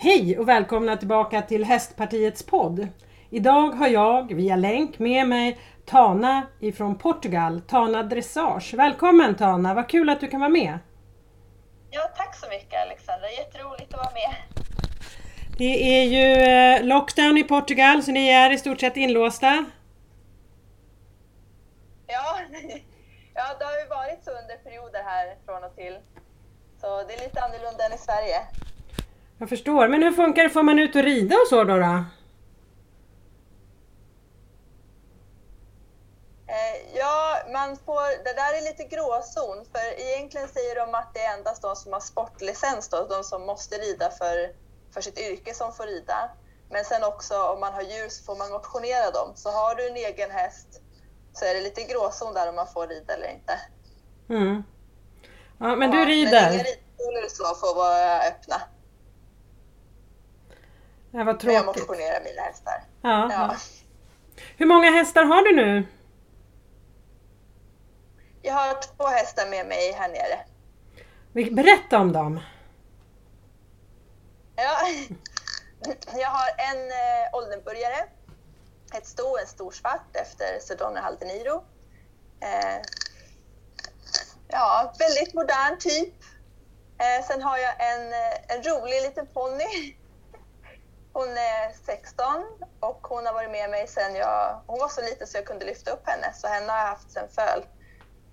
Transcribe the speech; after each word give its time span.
Hej 0.00 0.38
och 0.38 0.48
välkomna 0.48 0.96
tillbaka 0.96 1.42
till 1.42 1.64
Hästpartiets 1.64 2.42
podd. 2.42 2.88
Idag 3.30 3.70
har 3.70 3.88
jag 3.88 4.34
via 4.34 4.56
länk 4.56 4.98
med 4.98 5.28
mig 5.28 5.58
Tana 5.86 6.46
ifrån 6.60 6.98
Portugal, 6.98 7.60
Tana 7.60 8.02
Dressage. 8.02 8.74
Välkommen 8.74 9.36
Tana, 9.36 9.74
vad 9.74 9.88
kul 9.88 10.08
att 10.08 10.20
du 10.20 10.28
kan 10.28 10.40
vara 10.40 10.50
med. 10.50 10.78
Ja, 11.90 12.00
tack 12.16 12.36
så 12.36 12.48
mycket 12.48 12.82
Alexandra, 12.82 13.30
jätteroligt 13.30 13.94
att 13.94 13.98
vara 13.98 14.12
med. 14.12 14.34
Det 15.58 15.98
är 15.98 16.04
ju 16.04 16.42
eh, 16.42 16.84
lockdown 16.86 17.38
i 17.38 17.44
Portugal 17.44 18.02
så 18.02 18.10
ni 18.10 18.28
är 18.28 18.52
i 18.52 18.58
stort 18.58 18.80
sett 18.80 18.96
inlåsta. 18.96 19.64
Ja, 22.06 22.38
ja 23.34 23.44
det 23.58 23.64
har 23.64 23.78
ju 23.82 23.88
varit 23.88 24.24
så 24.24 24.30
under 24.30 24.56
perioder 24.56 25.02
här 25.04 25.36
från 25.44 25.64
och 25.64 25.76
till. 25.76 25.98
Så 26.80 27.02
det 27.02 27.14
är 27.14 27.20
lite 27.20 27.40
annorlunda 27.40 27.84
än 27.86 27.92
i 27.92 27.98
Sverige. 27.98 28.38
Jag 29.38 29.48
förstår, 29.48 29.88
men 29.88 30.02
hur 30.02 30.12
funkar 30.12 30.42
det? 30.42 30.50
Får 30.50 30.62
man 30.62 30.78
ut 30.78 30.96
och 30.96 31.02
rida 31.02 31.36
och 31.36 31.48
så 31.48 31.64
då? 31.64 31.78
då? 31.78 32.04
Eh, 36.46 36.96
ja, 36.96 37.38
man 37.52 37.76
får, 37.76 38.24
det 38.24 38.32
där 38.32 38.58
är 38.58 38.62
lite 38.62 38.84
gråzon 38.84 39.64
för 39.72 40.00
egentligen 40.00 40.48
säger 40.48 40.74
de 40.76 40.94
att 40.94 41.14
det 41.14 41.20
är 41.20 41.38
endast 41.38 41.62
de 41.62 41.76
som 41.76 41.92
har 41.92 42.00
sportlicens, 42.00 42.88
då, 42.88 43.06
de 43.08 43.24
som 43.24 43.46
måste 43.46 43.76
rida 43.76 44.10
för, 44.10 44.52
för 44.94 45.00
sitt 45.00 45.18
yrke 45.18 45.54
som 45.54 45.72
får 45.72 45.86
rida. 45.86 46.30
Men 46.70 46.84
sen 46.84 47.04
också 47.04 47.42
om 47.42 47.60
man 47.60 47.72
har 47.72 47.82
djur 47.82 48.08
så 48.08 48.24
får 48.24 48.36
man 48.36 48.50
motionera 48.50 49.10
dem. 49.10 49.32
Så 49.34 49.50
har 49.50 49.74
du 49.74 49.88
en 49.88 49.96
egen 49.96 50.30
häst 50.30 50.80
så 51.32 51.44
är 51.44 51.54
det 51.54 51.60
lite 51.60 51.82
gråzon 51.82 52.34
där 52.34 52.48
om 52.48 52.54
man 52.54 52.66
får 52.66 52.86
rida 52.86 53.14
eller 53.14 53.30
inte. 53.30 53.60
Mm. 54.28 54.62
Ja, 55.58 55.76
men 55.76 55.90
du 55.90 56.04
rider? 56.04 56.42
Men 56.42 56.52
inga 56.52 56.62
ridskolor 56.62 57.28
så 57.28 57.54
får 57.54 57.74
vara 57.74 58.20
öppna. 58.20 58.60
Ja, 61.10 61.24
vad 61.24 61.40
tråkigt. 61.40 61.54
Jag 61.54 61.66
motionerar 61.66 62.24
mina 62.24 62.42
hästar. 62.42 62.84
Ja, 63.02 63.28
ja. 63.32 63.56
Hur 64.56 64.66
många 64.66 64.90
hästar 64.90 65.24
har 65.24 65.42
du 65.42 65.56
nu? 65.56 65.86
Jag 68.42 68.54
har 68.54 68.74
två 68.96 69.06
hästar 69.06 69.50
med 69.50 69.66
mig 69.66 69.92
här 69.92 70.08
nere. 70.08 70.44
Berätta 71.50 71.98
om 71.98 72.12
dem. 72.12 72.40
Ja, 74.56 74.76
jag 76.20 76.28
har 76.28 76.48
en 76.58 76.90
eh, 76.90 77.34
Oldenburgare, 77.34 78.08
ett 78.94 79.06
sto, 79.06 79.36
en 79.36 79.46
stor 79.46 79.70
svart 79.70 80.16
efter 80.16 80.60
Sedona 80.60 81.00
Haldeniro. 81.00 81.64
Eh, 82.40 82.82
ja, 84.48 84.94
väldigt 84.98 85.34
modern 85.34 85.78
typ. 85.78 86.14
Eh, 86.98 87.26
sen 87.26 87.42
har 87.42 87.58
jag 87.58 87.74
en, 87.78 88.12
eh, 88.12 88.56
en 88.56 88.62
rolig 88.62 89.02
liten 89.02 89.26
ponny. 89.26 89.94
Hon 91.18 91.28
är 91.28 91.72
16 91.86 92.26
och 92.80 93.06
hon 93.06 93.26
har 93.26 93.32
varit 93.32 93.50
med 93.50 93.70
mig 93.70 93.86
sen 93.86 94.14
jag... 94.14 94.60
Hon 94.66 94.78
var 94.78 94.88
så 94.88 95.00
liten 95.00 95.26
så 95.26 95.36
jag 95.36 95.46
kunde 95.46 95.66
lyfta 95.66 95.90
upp 95.90 96.06
henne, 96.06 96.32
så 96.34 96.46
henne 96.48 96.72
har 96.72 96.78
jag 96.78 96.86
haft 96.86 97.10
sen 97.10 97.28
föl. 97.28 97.60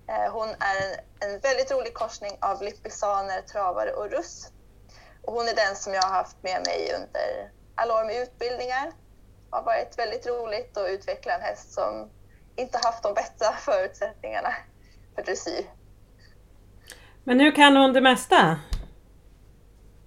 Eh, 0.08 0.32
hon 0.32 0.50
är 0.50 0.76
en, 0.84 0.94
en 1.20 1.40
väldigt 1.40 1.72
rolig 1.72 1.94
korsning 1.94 2.32
av 2.42 2.62
lippisaner, 2.62 3.42
travare 3.42 3.92
och 3.92 4.12
russ. 4.12 4.52
Och 5.24 5.34
hon 5.34 5.48
är 5.48 5.56
den 5.56 5.76
som 5.76 5.94
jag 5.94 6.02
har 6.02 6.10
haft 6.10 6.44
med 6.44 6.62
mig 6.66 6.92
under 6.96 7.52
alla 7.76 7.94
år 7.94 8.06
med 8.06 8.22
utbildningar. 8.22 8.86
Det 9.50 9.56
har 9.56 9.64
varit 9.64 10.00
väldigt 10.00 10.28
roligt 10.28 10.78
att 10.78 10.90
utveckla 10.90 11.34
en 11.34 11.42
häst 11.42 11.74
som 11.74 12.10
inte 12.56 12.80
haft 12.84 13.04
de 13.04 13.14
bästa 13.14 13.52
förutsättningarna 13.52 14.54
för 15.16 15.24
dressyr. 15.24 15.66
Men 17.24 17.38
nu 17.38 17.52
kan 17.52 17.76
hon 17.76 17.94
det 17.94 18.02
mesta? 18.02 18.60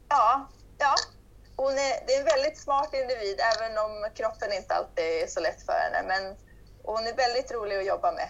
Ja, 0.09 0.49
ja. 0.79 0.95
Hon 1.63 1.73
är, 1.73 2.07
det 2.07 2.13
är 2.15 2.21
en 2.21 2.33
väldigt 2.35 2.59
smart 2.59 2.91
individ, 2.95 3.37
även 3.53 3.73
om 3.85 3.93
kroppen 4.15 4.53
inte 4.53 4.75
alltid 4.75 5.05
är 5.05 5.27
så 5.27 5.41
lätt 5.41 5.63
för 5.67 5.73
henne. 5.73 6.01
Men 6.09 6.23
hon 6.83 7.07
är 7.07 7.17
väldigt 7.17 7.53
rolig 7.53 7.77
att 7.77 7.87
jobba 7.87 8.13
med. 8.13 8.29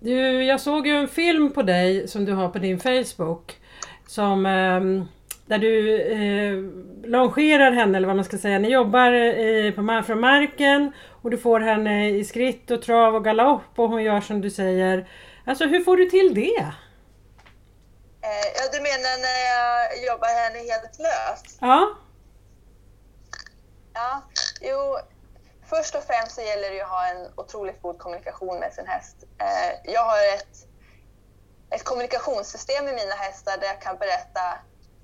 Du, 0.00 0.44
jag 0.44 0.60
såg 0.60 0.86
ju 0.86 0.96
en 0.96 1.08
film 1.08 1.52
på 1.52 1.62
dig 1.62 2.08
som 2.08 2.24
du 2.24 2.32
har 2.32 2.48
på 2.48 2.58
din 2.58 2.80
Facebook. 2.80 3.60
Som, 4.06 4.46
ehm, 4.46 5.08
där 5.46 5.58
du 5.58 6.00
eh, 6.00 6.54
longerar 7.10 7.72
henne, 7.72 7.96
eller 7.96 8.06
vad 8.06 8.16
man 8.16 8.24
ska 8.24 8.38
säga. 8.38 8.58
Ni 8.58 8.68
jobbar 8.68 9.12
eh, 9.12 9.72
på, 9.72 10.02
från 10.06 10.20
marken 10.20 10.92
och 11.22 11.30
du 11.30 11.38
får 11.38 11.60
henne 11.60 12.10
i 12.10 12.24
skritt 12.24 12.70
och 12.70 12.82
trav 12.82 13.14
och 13.14 13.24
galopp 13.24 13.78
och 13.78 13.88
hon 13.88 14.02
gör 14.02 14.20
som 14.20 14.40
du 14.40 14.50
säger. 14.50 15.08
Alltså 15.44 15.64
hur 15.64 15.80
får 15.80 15.96
du 15.96 16.04
till 16.04 16.34
det? 16.34 16.72
Eh, 18.22 18.46
ja, 18.54 18.68
du 18.72 18.80
menar 18.80 19.18
när 19.18 19.40
jag 19.54 20.04
jobbar 20.04 20.28
henne 20.28 20.58
helt 20.58 20.98
löst? 20.98 21.58
Ja. 21.60 21.96
Ja, 23.94 24.22
jo, 24.60 24.98
först 25.66 25.94
och 25.94 26.02
främst 26.02 26.34
så 26.34 26.40
gäller 26.40 26.70
det 26.70 26.80
att 26.80 26.88
ha 26.88 27.06
en 27.06 27.32
otroligt 27.36 27.82
god 27.82 27.98
kommunikation 27.98 28.58
med 28.58 28.72
sin 28.72 28.86
häst. 28.86 29.16
Eh, 29.38 29.92
jag 29.92 30.04
har 30.04 30.34
ett, 30.34 30.56
ett 31.70 31.84
kommunikationssystem 31.84 32.84
med 32.84 32.94
mina 32.94 33.14
hästar 33.14 33.58
där 33.58 33.66
jag 33.66 33.80
kan 33.80 33.96
berätta 33.98 34.58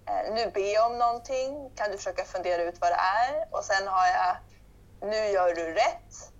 eh, 0.08 0.34
nu 0.34 0.60
jag 0.60 0.90
om 0.90 0.98
någonting, 0.98 1.70
kan 1.76 1.90
du 1.90 1.96
försöka 1.96 2.24
fundera 2.24 2.62
ut 2.62 2.80
vad 2.80 2.90
det 2.90 3.00
är? 3.26 3.48
Och 3.50 3.64
sen 3.64 3.88
har 3.88 4.06
jag 4.06 4.36
nu 5.10 5.26
gör 5.26 5.54
du 5.54 5.74
rätt, 5.74 6.32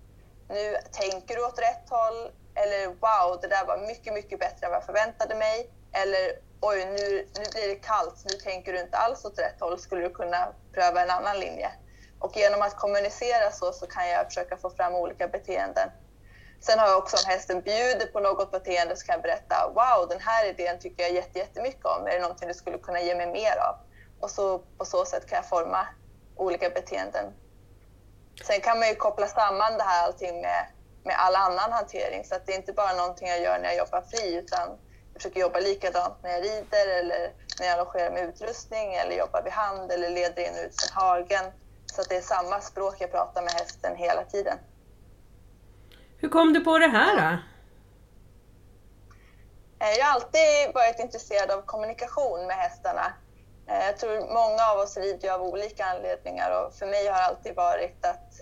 nu 0.49 0.77
tänker 0.91 1.35
du 1.35 1.45
åt 1.45 1.59
rätt 1.59 1.89
håll 1.89 2.31
eller 2.55 2.87
wow, 2.87 3.39
det 3.41 3.47
där 3.47 3.65
var 3.65 3.77
mycket, 3.77 4.13
mycket 4.13 4.39
bättre 4.39 4.65
än 4.65 4.71
vad 4.71 4.77
jag 4.77 4.85
förväntade 4.85 5.35
mig. 5.35 5.69
Eller 5.91 6.48
oj, 6.61 6.85
nu, 6.85 7.27
nu 7.37 7.45
blir 7.51 7.67
det 7.67 7.75
kallt, 7.75 8.25
nu 8.31 8.37
tänker 8.37 8.73
du 8.73 8.79
inte 8.79 8.97
alls 8.97 9.25
åt 9.25 9.39
rätt 9.39 9.59
håll, 9.59 9.79
skulle 9.79 10.01
du 10.01 10.09
kunna 10.09 10.53
pröva 10.73 11.01
en 11.01 11.09
annan 11.09 11.39
linje? 11.39 11.71
Och 12.19 12.37
genom 12.37 12.61
att 12.61 12.75
kommunicera 12.75 13.51
så, 13.51 13.71
så 13.73 13.87
kan 13.87 14.09
jag 14.09 14.25
försöka 14.25 14.57
få 14.57 14.69
fram 14.69 14.95
olika 14.95 15.27
beteenden. 15.27 15.89
Sen 16.61 16.79
har 16.79 16.87
jag 16.87 16.97
också 16.97 17.17
om 17.17 17.31
hästen 17.31 17.61
bjuder 17.61 18.05
på 18.05 18.19
något 18.19 18.51
beteende 18.51 18.95
så 18.95 19.05
kan 19.05 19.13
jag 19.13 19.21
berätta 19.21 19.67
wow, 19.67 20.07
den 20.09 20.19
här 20.19 20.45
idén 20.49 20.79
tycker 20.79 21.03
jag 21.03 21.11
jättemycket 21.35 21.85
om. 21.85 22.07
Är 22.07 22.11
det 22.11 22.19
någonting 22.19 22.47
du 22.47 22.53
skulle 22.53 22.77
kunna 22.77 23.01
ge 23.01 23.15
mig 23.15 23.27
mer 23.27 23.57
av? 23.57 23.75
Och 24.19 24.31
så, 24.31 24.59
på 24.77 24.85
så 24.85 25.05
sätt 25.05 25.29
kan 25.29 25.35
jag 25.35 25.49
forma 25.49 25.87
olika 26.35 26.69
beteenden. 26.69 27.33
Sen 28.47 28.61
kan 28.61 28.79
man 28.79 28.87
ju 28.87 28.95
koppla 28.95 29.27
samman 29.27 29.77
det 29.77 29.83
här 29.83 30.03
allting 30.03 30.41
med, 30.41 30.67
med 31.03 31.15
all 31.19 31.35
annan 31.35 31.71
hantering 31.71 32.25
så 32.25 32.35
att 32.35 32.45
det 32.45 32.53
är 32.53 32.57
inte 32.57 32.73
bara 32.73 32.93
någonting 32.93 33.27
jag 33.27 33.41
gör 33.41 33.59
när 33.59 33.65
jag 33.65 33.77
jobbar 33.77 34.01
fri 34.01 34.35
utan 34.35 34.69
försöker 35.19 35.39
jobba 35.39 35.59
likadant 35.59 36.13
när 36.23 36.29
jag 36.29 36.43
rider 36.43 36.87
eller 36.99 37.33
när 37.59 37.67
jag 37.67 37.77
logerar 37.77 38.11
med 38.11 38.29
utrustning 38.29 38.93
eller 38.93 39.15
jobbar 39.17 39.41
vid 39.41 39.53
hand 39.53 39.91
eller 39.91 40.09
leder 40.09 40.43
in 40.47 40.53
och 40.53 40.65
ut 40.65 40.81
från 40.81 41.03
hagen. 41.03 41.45
Så 41.85 42.01
att 42.01 42.09
det 42.09 42.15
är 42.15 42.21
samma 42.21 42.61
språk 42.61 42.95
jag 42.99 43.11
pratar 43.11 43.41
med 43.41 43.51
hästen 43.51 43.95
hela 43.95 44.23
tiden. 44.23 44.57
Hur 46.17 46.29
kom 46.29 46.53
du 46.53 46.59
på 46.59 46.79
det 46.79 46.87
här 46.87 47.15
då? 47.15 47.37
Eh, 49.85 49.93
jag 49.97 50.05
har 50.05 50.13
alltid 50.13 50.73
varit 50.73 50.99
intresserad 50.99 51.51
av 51.51 51.61
kommunikation 51.61 52.47
med 52.47 52.55
hästarna. 52.55 53.13
Eh, 53.67 53.85
jag 53.85 53.97
tror 53.97 54.33
många 54.33 54.63
av 54.73 54.79
oss 54.79 54.97
rider 54.97 55.31
av 55.31 55.41
olika 55.41 55.85
anledningar 55.85 56.65
och 56.65 56.73
för 56.73 56.85
mig 56.85 57.07
har 57.07 57.17
det 57.17 57.25
alltid 57.25 57.55
varit 57.55 58.05
att 58.05 58.33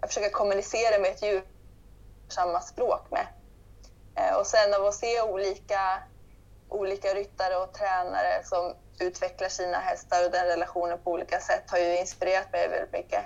jag 0.00 0.10
försöker 0.10 0.30
kommunicera 0.30 0.98
med 0.98 1.10
ett 1.10 1.22
djur 1.22 1.42
samma 2.28 2.60
språk 2.60 3.10
med. 3.10 3.26
Eh, 4.16 4.34
och 4.34 4.46
sen 4.46 4.74
av 4.74 4.86
att 4.86 4.94
se 4.94 5.22
olika, 5.22 6.02
olika 6.68 7.14
ryttare 7.14 7.56
och 7.56 7.72
tränare 7.72 8.44
som 8.44 8.74
utvecklar 8.98 9.48
sina 9.48 9.78
hästar 9.78 10.24
och 10.24 10.30
den 10.30 10.46
relationen 10.46 10.98
på 11.04 11.12
olika 11.12 11.40
sätt 11.40 11.70
har 11.70 11.78
ju 11.78 11.98
inspirerat 11.98 12.52
mig 12.52 12.68
väldigt 12.68 12.92
mycket. 12.92 13.24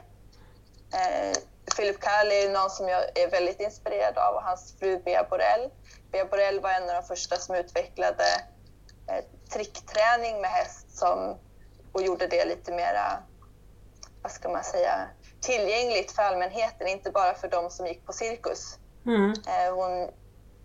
Eh, 0.95 1.39
Philip 1.77 2.01
Kali 2.01 2.45
är 2.45 2.51
någon 2.51 2.71
som 2.71 2.89
jag 2.89 3.19
är 3.19 3.31
väldigt 3.31 3.61
inspirerad 3.61 4.19
av 4.19 4.35
och 4.35 4.43
hans 4.43 4.75
fru 4.79 4.99
Bea 5.05 5.25
Borell. 5.31 5.71
Bea 6.13 6.25
Borell 6.25 6.61
var 6.61 6.71
en 6.71 6.83
av 6.83 6.95
de 6.95 7.03
första 7.03 7.37
som 7.37 7.55
utvecklade 7.55 8.25
eh, 9.09 9.25
trickträning 9.53 10.41
med 10.41 10.51
häst 10.51 10.99
som, 10.99 11.39
och 11.93 12.03
gjorde 12.03 12.27
det 12.27 12.45
lite 12.45 12.73
mera, 12.73 13.23
vad 14.23 14.33
ska 14.33 14.49
man 14.49 14.65
säga, 14.65 15.09
tillgängligt 15.41 16.13
för 16.13 16.23
allmänheten, 16.23 16.89
inte 16.89 17.11
bara 17.11 17.35
för 17.35 17.49
de 17.49 17.71
som 17.71 17.87
gick 17.87 18.07
på 18.07 18.13
cirkus. 18.13 18.79
Mm. 19.07 19.31
Eh, 19.31 19.75
hon 19.75 20.11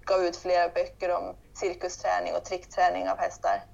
gav 0.06 0.24
ut 0.24 0.38
flera 0.38 0.70
böcker 0.70 1.12
om 1.12 1.36
cirkusträning 1.54 2.36
och 2.36 2.46
trickträning 2.46 3.10
av 3.10 3.18
hästar. 3.18 3.66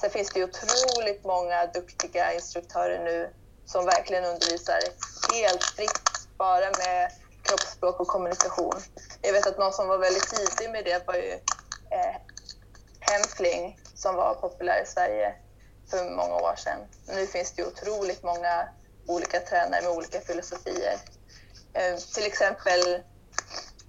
Sen 0.00 0.10
finns 0.10 0.28
det 0.34 0.44
otroligt 0.44 1.24
många 1.24 1.66
duktiga 1.66 2.32
instruktörer 2.34 3.04
nu 3.04 3.30
som 3.64 3.84
verkligen 3.84 4.24
undervisar 4.24 4.78
helt 5.34 5.64
fritt, 5.64 6.28
bara 6.38 6.70
med 6.78 7.12
kroppsspråk 7.42 8.00
och 8.00 8.08
kommunikation. 8.08 8.74
Jag 9.22 9.32
vet 9.32 9.46
att 9.46 9.58
någon 9.58 9.72
som 9.72 9.88
var 9.88 9.98
väldigt 9.98 10.28
tidig 10.28 10.70
med 10.70 10.84
det 10.84 11.06
var 11.06 11.14
ju 11.14 11.32
eh, 11.90 12.16
Hemfling 13.00 13.78
som 13.94 14.14
var 14.14 14.34
populär 14.34 14.82
i 14.82 14.86
Sverige 14.86 15.34
för 15.90 16.10
många 16.10 16.34
år 16.34 16.56
sedan. 16.56 16.78
Nu 17.06 17.26
finns 17.26 17.52
det 17.52 17.66
otroligt 17.66 18.22
många 18.22 18.68
olika 19.06 19.40
tränare 19.40 19.82
med 19.82 19.90
olika 19.90 20.20
filosofier. 20.20 20.96
Eh, 21.72 21.96
till 22.14 22.26
exempel 22.26 23.02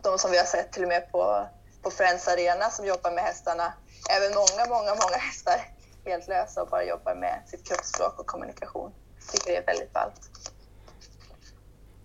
de 0.02 0.18
som 0.18 0.32
vi 0.32 0.38
har 0.38 0.46
sett 0.46 0.72
till 0.72 0.84
och 0.84 0.90
med 0.90 1.12
på, 1.12 1.48
på 1.84 1.92
Friends 1.92 2.28
Arena 2.28 2.70
som 2.70 2.86
jobbar 2.86 3.12
med 3.12 3.24
hästarna. 3.24 3.74
Även 4.16 4.32
många, 4.42 4.64
många, 4.76 4.92
många 5.04 5.18
hästar 5.18 5.56
helt 6.06 6.28
lösa 6.28 6.62
och 6.62 6.70
bara 6.70 6.84
jobbar 6.84 7.16
med 7.16 7.42
sitt 7.48 7.68
kroppsspråk 7.68 8.20
och 8.20 8.26
kommunikation. 8.26 8.92
Jag 9.20 9.34
tycker 9.34 9.52
det 9.52 9.58
är 9.58 9.66
väldigt 9.66 9.94
ballt. 9.94 10.22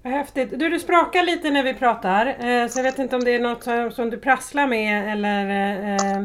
Vad 0.02 0.12
häftigt. 0.12 0.50
Du, 0.50 0.68
du 0.68 0.80
sprakar 0.80 1.22
lite 1.22 1.50
när 1.50 1.62
vi 1.62 1.74
pratar, 1.74 2.26
eh, 2.26 2.68
så 2.68 2.78
jag 2.78 2.82
vet 2.82 2.98
inte 2.98 3.16
om 3.16 3.24
det 3.24 3.30
är 3.30 3.40
något 3.40 3.64
som, 3.64 3.90
som 3.90 4.10
du 4.10 4.18
prasslar 4.18 4.66
med 4.66 5.12
eller 5.12 5.46
eh, 5.94 6.24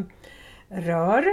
rör. 0.70 1.26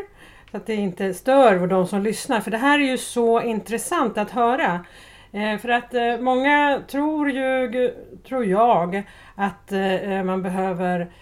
Så 0.51 0.57
att 0.57 0.67
det 0.67 0.75
inte 0.75 1.15
stör 1.15 1.67
de 1.67 1.87
som 1.87 2.03
lyssnar, 2.03 2.41
för 2.41 2.51
det 2.51 2.59
här 2.59 2.79
är 2.79 2.85
ju 2.85 2.99
så 2.99 3.41
intressant 3.41 4.19
att 4.19 4.31
höra. 4.31 4.85
Eh, 5.33 5.59
för 5.59 5.69
att 5.69 5.95
eh, 5.95 6.19
många 6.21 6.83
tror 6.89 7.31
ju, 7.31 7.95
tror 8.29 8.45
jag, 8.45 9.03
att 9.35 9.73
eh, 9.73 10.23
man 10.23 10.43
behöver 10.43 11.13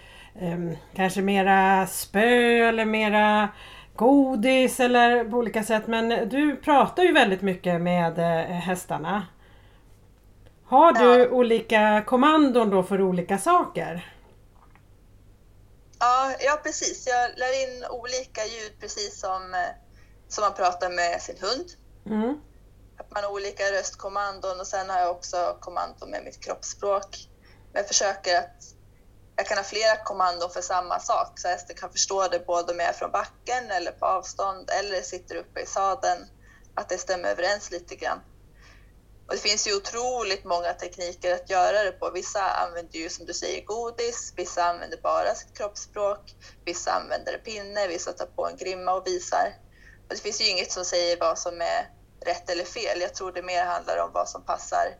kanske 0.95 1.21
mera 1.21 1.87
spö 1.87 2.67
eller 2.69 2.85
mera 2.85 3.49
godis 3.95 4.79
eller 4.79 5.23
på 5.23 5.37
olika 5.37 5.63
sätt. 5.63 5.87
Men 5.87 6.29
du 6.29 6.55
pratar 6.55 7.03
ju 7.03 7.13
väldigt 7.13 7.41
mycket 7.41 7.81
med 7.81 8.17
hästarna. 8.61 9.27
Har 10.65 10.93
du 10.93 11.23
ja. 11.23 11.29
olika 11.29 12.03
kommandon 12.07 12.69
då 12.69 12.83
för 12.83 13.01
olika 13.01 13.37
saker? 13.37 14.13
Ja, 15.99 16.35
ja, 16.39 16.59
precis. 16.63 17.07
Jag 17.07 17.39
lär 17.39 17.63
in 17.63 17.85
olika 17.89 18.45
ljud 18.45 18.79
precis 18.79 19.19
som, 19.19 19.55
som 20.27 20.41
man 20.41 20.53
pratar 20.53 20.89
med 20.89 21.21
sin 21.21 21.35
hund. 21.41 21.65
Mm 22.05 22.41
att 22.97 23.11
man 23.11 23.23
har 23.23 23.31
olika 23.31 23.63
röstkommandon 23.63 24.59
och 24.59 24.67
sen 24.67 24.89
har 24.89 24.99
jag 24.99 25.11
också 25.11 25.57
kommando 25.59 26.05
med 26.05 26.23
mitt 26.23 26.39
kroppsspråk. 26.39 27.29
Men 27.71 27.79
jag 27.79 27.87
försöker 27.87 28.37
att 28.37 28.73
jag 29.37 29.45
kan 29.45 29.57
ha 29.57 29.63
flera 29.63 29.95
kommandon 30.03 30.49
för 30.49 30.61
samma 30.61 30.99
sak 30.99 31.39
så 31.39 31.47
hästen 31.47 31.75
kan 31.75 31.91
förstå 31.91 32.27
det 32.27 32.45
både 32.45 32.71
om 32.73 32.79
jag 32.79 32.89
är 32.89 32.93
från 32.93 33.11
backen 33.11 33.71
eller 33.71 33.91
på 33.91 34.05
avstånd 34.05 34.69
eller 34.69 35.01
sitter 35.01 35.35
uppe 35.35 35.59
i 35.59 35.65
sadeln, 35.65 36.25
att 36.75 36.89
det 36.89 36.97
stämmer 36.97 37.29
överens 37.29 37.71
lite 37.71 37.95
grann. 37.95 38.19
Och 39.27 39.33
det 39.33 39.39
finns 39.39 39.67
ju 39.67 39.75
otroligt 39.75 40.45
många 40.45 40.73
tekniker 40.73 41.35
att 41.35 41.49
göra 41.49 41.83
det 41.83 41.91
på. 41.91 42.11
Vissa 42.11 42.49
använder 42.51 42.99
ju 42.99 43.09
som 43.09 43.25
du 43.25 43.33
säger 43.33 43.65
godis, 43.65 44.33
vissa 44.35 44.63
använder 44.63 44.97
bara 44.97 45.35
sitt 45.35 45.57
kroppsspråk, 45.57 46.35
vissa 46.65 46.91
använder 46.91 47.37
pinne, 47.37 47.87
vissa 47.87 48.13
tar 48.13 48.25
på 48.25 48.47
en 48.47 48.57
grimma 48.57 48.93
och 48.93 49.07
visar. 49.07 49.53
Och 50.03 50.15
det 50.15 50.21
finns 50.21 50.41
ju 50.41 50.49
inget 50.49 50.71
som 50.71 50.85
säger 50.85 51.19
vad 51.19 51.39
som 51.39 51.61
är 51.61 51.89
rätt 52.25 52.49
eller 52.49 52.63
fel. 52.63 53.01
Jag 53.01 53.13
tror 53.13 53.31
det 53.31 53.41
mer 53.41 53.65
handlar 53.65 53.97
om 53.97 54.11
vad 54.13 54.29
som 54.29 54.45
passar 54.45 54.95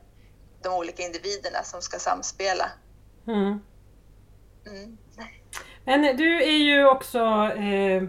de 0.62 0.74
olika 0.74 1.02
individerna 1.02 1.62
som 1.64 1.82
ska 1.82 1.98
samspela. 1.98 2.70
Mm. 3.26 3.60
Mm. 4.70 4.98
Men 5.84 6.16
du 6.16 6.42
är 6.42 6.56
ju 6.56 6.88
också, 6.88 7.18
eh, 7.56 8.02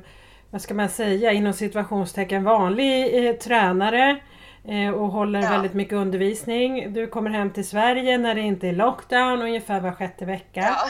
vad 0.50 0.62
ska 0.62 0.74
man 0.74 0.90
säga, 0.90 1.32
inom 1.32 1.54
situationstecken 1.54 2.44
vanlig 2.44 3.28
eh, 3.28 3.36
tränare 3.36 4.20
eh, 4.68 4.90
och 4.90 5.08
håller 5.08 5.42
ja. 5.42 5.50
väldigt 5.50 5.74
mycket 5.74 5.94
undervisning. 5.94 6.94
Du 6.94 7.08
kommer 7.08 7.30
hem 7.30 7.54
till 7.54 7.68
Sverige 7.68 8.18
när 8.18 8.36
det 8.36 8.42
inte 8.42 8.68
är 8.68 8.74
lockdown 8.74 9.42
ungefär 9.42 9.82
var 9.82 9.92
sjätte 9.92 10.26
vecka. 10.26 10.62
Ja, 10.62 10.90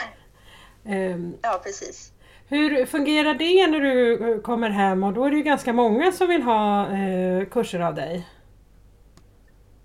ehm, 0.91 1.37
ja 1.41 1.61
precis. 1.63 2.11
Hur 2.47 2.85
fungerar 2.85 3.33
det 3.33 3.67
när 3.67 3.79
du 3.79 4.41
kommer 4.41 4.69
hem 4.69 5.03
och 5.03 5.13
då 5.13 5.25
är 5.25 5.31
det 5.31 5.37
ju 5.37 5.43
ganska 5.43 5.73
många 5.73 6.11
som 6.11 6.27
vill 6.27 6.43
ha 6.43 6.91
eh, 6.91 7.45
kurser 7.45 7.79
av 7.79 7.95
dig? 7.95 8.27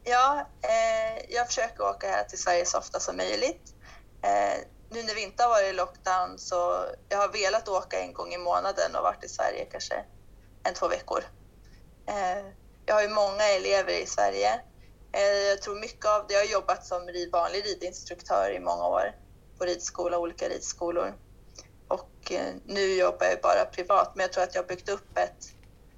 Ja, 0.05 0.49
eh, 0.63 1.25
jag 1.29 1.47
försöker 1.47 1.85
åka 1.85 2.07
här 2.07 2.25
till 2.25 2.39
Sverige 2.39 2.65
så 2.65 2.79
ofta 2.79 3.01
som 3.01 3.17
möjligt. 3.17 3.75
Nu 4.95 5.03
när 5.03 5.15
vi 5.15 5.23
inte 5.23 5.43
har 5.43 5.51
varit 5.51 5.71
i 5.71 5.73
lockdown 5.73 6.39
så 6.39 6.87
jag 7.09 7.19
har 7.19 7.29
velat 7.29 7.69
åka 7.69 8.01
en 8.01 8.13
gång 8.13 8.35
i 8.35 8.39
månaden 8.39 8.97
och 8.97 9.03
varit 9.03 9.25
i 9.25 9.29
Sverige 9.29 9.65
kanske 9.65 10.05
en, 10.63 10.75
två 10.75 10.89
veckor. 10.89 11.25
Eh, 12.07 12.45
jag 12.87 12.95
har 12.95 13.03
ju 13.03 13.09
många 13.09 13.45
elever 13.45 13.93
i 13.93 14.07
Sverige. 14.07 14.61
Eh, 15.13 15.23
jag 15.23 15.63
tror 15.63 15.81
mycket 15.81 16.07
av 16.07 16.27
det, 16.27 16.35
jag 16.35 16.41
har 16.41 16.47
jobbat 16.47 16.87
som 16.87 17.11
vanlig 17.33 17.65
ridinstruktör 17.67 18.51
i 18.57 18.61
många 18.61 18.87
år 18.87 19.15
på 19.59 19.65
ridskola, 19.65 20.19
olika 20.19 20.49
ridskolor. 20.49 21.15
Och 21.89 22.33
eh, 22.33 22.55
nu 22.65 22.95
jobbar 22.95 23.27
jag 23.27 23.41
bara 23.43 23.65
privat, 23.65 24.13
men 24.15 24.23
jag 24.23 24.33
tror 24.33 24.45
att 24.45 24.55
jag 24.55 24.63
har 24.63 24.69
byggt 24.69 24.89
upp 24.89 25.19
ett, 25.19 25.45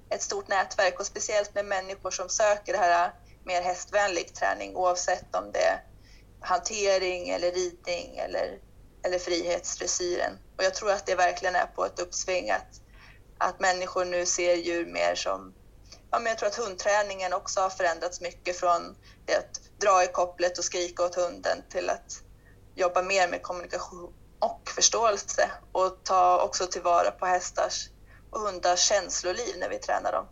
ett 0.09 0.21
stort 0.21 0.47
nätverk 0.47 0.99
och 0.99 1.05
speciellt 1.05 1.55
med 1.55 1.65
människor 1.65 2.11
som 2.11 2.29
söker 2.29 2.73
det 2.73 2.79
här 2.79 3.05
eh, 3.05 3.11
mer 3.43 3.61
hästvänlig 3.61 4.35
träning 4.35 4.75
oavsett 4.75 5.35
om 5.35 5.51
det 5.51 5.63
är 5.63 5.83
hantering 6.39 7.29
eller 7.29 7.51
ridning 7.51 8.17
eller, 8.17 8.59
eller 9.07 9.19
frihetsdressyren. 9.19 10.39
Och 10.57 10.63
jag 10.63 10.73
tror 10.73 10.91
att 10.91 11.05
det 11.05 11.15
verkligen 11.15 11.55
är 11.55 11.65
på 11.65 11.85
ett 11.85 11.99
uppsving 11.99 12.51
att, 12.51 12.81
att 13.37 13.59
människor 13.59 14.05
nu 14.05 14.25
ser 14.25 14.55
djur 14.55 14.85
mer 14.85 15.15
som 15.15 15.53
Ja, 16.11 16.19
men 16.19 16.27
jag 16.27 16.37
tror 16.37 16.49
att 16.49 16.55
hundträningen 16.55 17.33
också 17.33 17.59
har 17.59 17.69
förändrats 17.69 18.21
mycket 18.21 18.59
från 18.59 18.95
det 19.25 19.35
att 19.35 19.61
dra 19.81 20.03
i 20.03 20.07
kopplet 20.07 20.57
och 20.57 20.63
skrika 20.63 21.03
åt 21.03 21.15
hunden 21.15 21.63
till 21.69 21.89
att 21.89 22.23
jobba 22.75 23.01
mer 23.01 23.27
med 23.27 23.41
kommunikation 23.41 24.13
och 24.39 24.69
förståelse 24.75 25.51
och 25.71 26.03
ta 26.03 26.41
också 26.41 26.67
tillvara 26.67 27.11
på 27.11 27.25
hästars 27.25 27.89
och 28.31 28.39
hundars 28.39 28.79
känsloliv 28.79 29.57
när 29.57 29.69
vi 29.69 29.77
tränar 29.77 30.11
dem. 30.11 30.27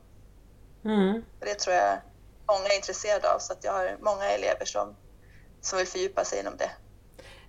Mm. 0.85 1.23
Det 1.39 1.55
tror 1.55 1.75
jag 1.75 2.01
många 2.47 2.67
är 2.67 2.75
intresserade 2.75 3.33
av 3.33 3.39
så 3.39 3.53
att 3.53 3.63
jag 3.63 3.71
har 3.71 3.97
många 4.01 4.25
elever 4.25 4.65
som, 4.65 4.95
som 5.61 5.77
vill 5.77 5.87
fördjupa 5.87 6.25
sig 6.25 6.39
inom 6.39 6.57
det. 6.57 6.71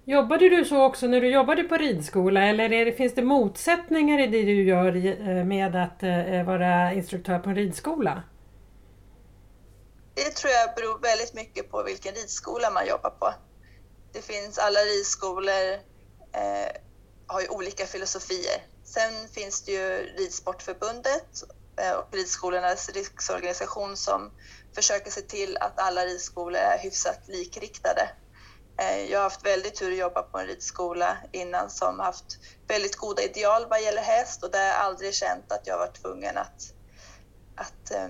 Jobbade 0.09 0.49
du 0.49 0.65
så 0.65 0.85
också 0.85 1.07
när 1.07 1.21
du 1.21 1.29
jobbade 1.29 1.63
på 1.65 1.77
ridskola 1.77 2.43
eller 2.43 2.69
det, 2.69 2.93
finns 2.93 3.15
det 3.15 3.23
motsättningar 3.23 4.19
i 4.19 4.27
det 4.27 4.43
du 4.43 4.65
gör 4.65 4.97
eh, 4.97 5.45
med 5.45 5.77
att 5.77 6.03
eh, 6.03 6.45
vara 6.45 6.93
instruktör 6.93 7.39
på 7.39 7.51
en 7.51 7.57
ridskola? 7.57 8.23
Det 10.15 10.31
tror 10.31 10.53
jag 10.53 10.75
beror 10.75 10.99
väldigt 10.99 11.35
mycket 11.35 11.71
på 11.71 11.83
vilken 11.83 12.15
ridskola 12.15 12.71
man 12.71 12.87
jobbar 12.87 13.11
på. 13.11 13.35
Det 14.13 14.23
finns 14.23 14.59
alla 14.59 14.81
ridskolor 14.81 15.73
eh, 16.33 16.73
har 17.27 17.41
ju 17.41 17.49
olika 17.49 17.87
filosofier. 17.87 18.63
Sen 18.85 19.29
finns 19.29 19.63
det 19.63 19.73
ju 19.73 20.15
Ridsportförbundet 20.19 21.31
eh, 21.81 21.93
och 21.99 22.15
Ridskolornas 22.15 22.91
riksorganisation 22.95 23.97
som 23.97 24.31
försöker 24.75 25.11
se 25.11 25.21
till 25.21 25.57
att 25.61 25.79
alla 25.81 26.01
ridskolor 26.01 26.61
är 26.61 26.79
hyfsat 26.79 27.21
likriktade. 27.29 28.09
Eh, 28.79 29.11
jag 29.11 29.19
har 29.19 29.25
haft 29.25 29.47
väldigt 29.47 29.75
tur 29.75 29.93
att 29.93 29.99
jobba 29.99 30.23
på 30.23 30.39
en 30.39 30.47
ridskola 30.47 31.17
innan 31.33 31.71
som 31.71 32.01
haft 32.01 32.39
väldigt 32.67 32.97
goda 32.97 33.23
ideal 33.23 33.67
vad 33.71 33.83
gäller 33.83 34.03
häst 34.03 34.43
och 34.43 34.51
där 34.51 34.59
har 34.59 34.67
jag 34.67 34.77
aldrig 34.77 35.15
känt 35.15 35.53
att 35.53 35.67
jag 35.67 35.79
varit 35.79 36.03
tvungen 36.03 36.39
att, 36.39 36.73
att 37.57 37.91
eh, 37.91 38.09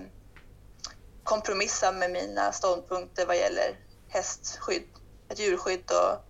kompromissa 1.23 1.91
med 1.91 2.11
mina 2.11 2.51
ståndpunkter 2.51 3.25
vad 3.25 3.37
gäller 3.37 3.79
hästskydd, 4.07 4.87
ett 5.29 5.39
djurskydd 5.39 5.91
och 5.91 6.23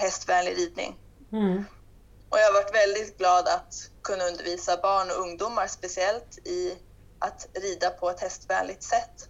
hästvänlig 0.00 0.58
ridning. 0.58 0.98
Mm. 1.32 1.64
Och 2.28 2.38
jag 2.38 2.46
har 2.46 2.52
varit 2.52 2.74
väldigt 2.74 3.18
glad 3.18 3.48
att 3.48 3.74
kunna 4.02 4.24
undervisa 4.24 4.76
barn 4.76 5.10
och 5.10 5.16
ungdomar 5.16 5.66
speciellt 5.66 6.38
i 6.38 6.78
att 7.18 7.48
rida 7.54 7.90
på 7.90 8.10
ett 8.10 8.20
hästvänligt 8.20 8.82
sätt. 8.82 9.28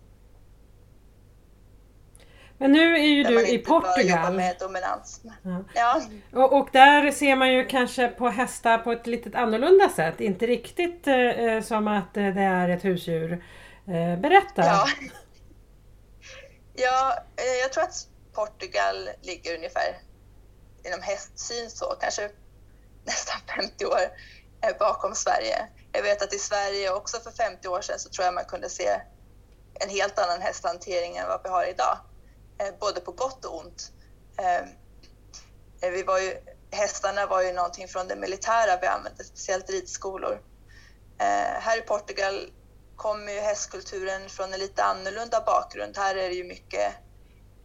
Men 2.59 2.73
nu 2.73 2.97
är 2.97 3.03
ju 3.03 3.25
du 3.25 3.49
i 3.49 3.59
Portugal. 3.59 4.35
med 4.35 4.57
dominans. 4.61 5.21
Ja. 5.43 5.65
ja. 5.75 6.03
Och, 6.33 6.53
och, 6.53 6.69
där 6.73 7.11
ser 7.11 7.37
man 7.37 7.53
ju 7.53 7.67
kanske 7.67 8.09
på 8.09 8.29
hästar 8.29 8.79
på 8.79 8.93
ett 8.93 9.07
lite 9.07 9.39
annorlunda 9.39 9.89
sätt. 9.89 10.21
Inte 10.21 10.47
riktigt 10.47 11.07
eh, 11.07 11.61
som 11.63 11.89
att 11.89 12.17
eh, 12.17 12.27
det 12.27 12.43
är 12.43 12.69
ett 12.69 12.85
husdjur. 12.85 13.45
Eh, 13.89 14.19
berätta! 14.19 14.63
Ja, 14.63 14.87
ja 16.75 17.19
eh, 17.37 17.61
jag 17.63 17.73
tror 17.73 17.85
att 17.85 18.09
Portugal 18.33 19.09
ligger 19.23 19.57
ungefär 19.57 19.99
inom 20.85 21.03
hästsyn 21.03 21.71
så, 21.71 21.97
kanske 22.01 22.31
nästan 23.05 23.41
50 23.57 23.87
år 23.87 24.01
eh, 24.61 24.79
bakom 24.79 25.15
Sverige. 25.15 25.69
Jag 25.93 26.03
vet 26.03 26.23
att 26.23 26.35
i 26.35 26.39
Sverige 26.39 26.91
också 26.91 27.21
för 27.21 27.31
50 27.31 27.69
år 27.69 27.81
sedan 27.81 27.99
så 27.99 28.09
tror 28.09 28.25
jag 28.25 28.35
man 28.35 28.45
kunde 28.45 28.69
se 28.69 29.01
en 29.75 29.91
helt 29.91 30.19
annan 30.19 30.43
hästhantering 30.43 31.17
än 31.17 31.29
vad 31.29 31.41
vi 31.45 31.49
har 31.49 31.65
idag. 31.65 31.99
Eh, 32.59 32.75
både 32.81 33.01
på 33.01 33.13
gott 33.13 33.45
och 33.45 33.59
ont. 33.59 33.93
Ehm, 34.37 34.69
eh, 35.81 35.91
vi 35.91 36.03
var 36.03 36.19
ju, 36.19 36.37
hästarna 36.71 37.27
var 37.27 37.43
ju 37.43 37.53
någonting 37.53 37.89
från 37.89 38.09
det 38.09 38.17
militära 38.17 38.79
vi 38.81 38.87
använde, 38.87 39.25
speciellt 39.25 39.71
ridskolor. 39.71 40.43
Eh, 41.19 41.61
här 41.61 41.79
i 41.79 41.81
Portugal 41.81 42.51
kommer 42.97 43.33
ju 43.33 43.41
hästkulturen 43.41 44.29
från 44.29 44.53
en 44.53 44.61
lite 44.61 44.85
annorlunda 44.85 45.41
bakgrund. 45.47 45.97
Här 45.97 46.15
är 46.15 46.29
det 46.29 46.35
ju 46.35 46.45
mycket 46.45 46.93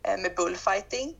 med 0.04 0.36
bullfighting 0.36 1.18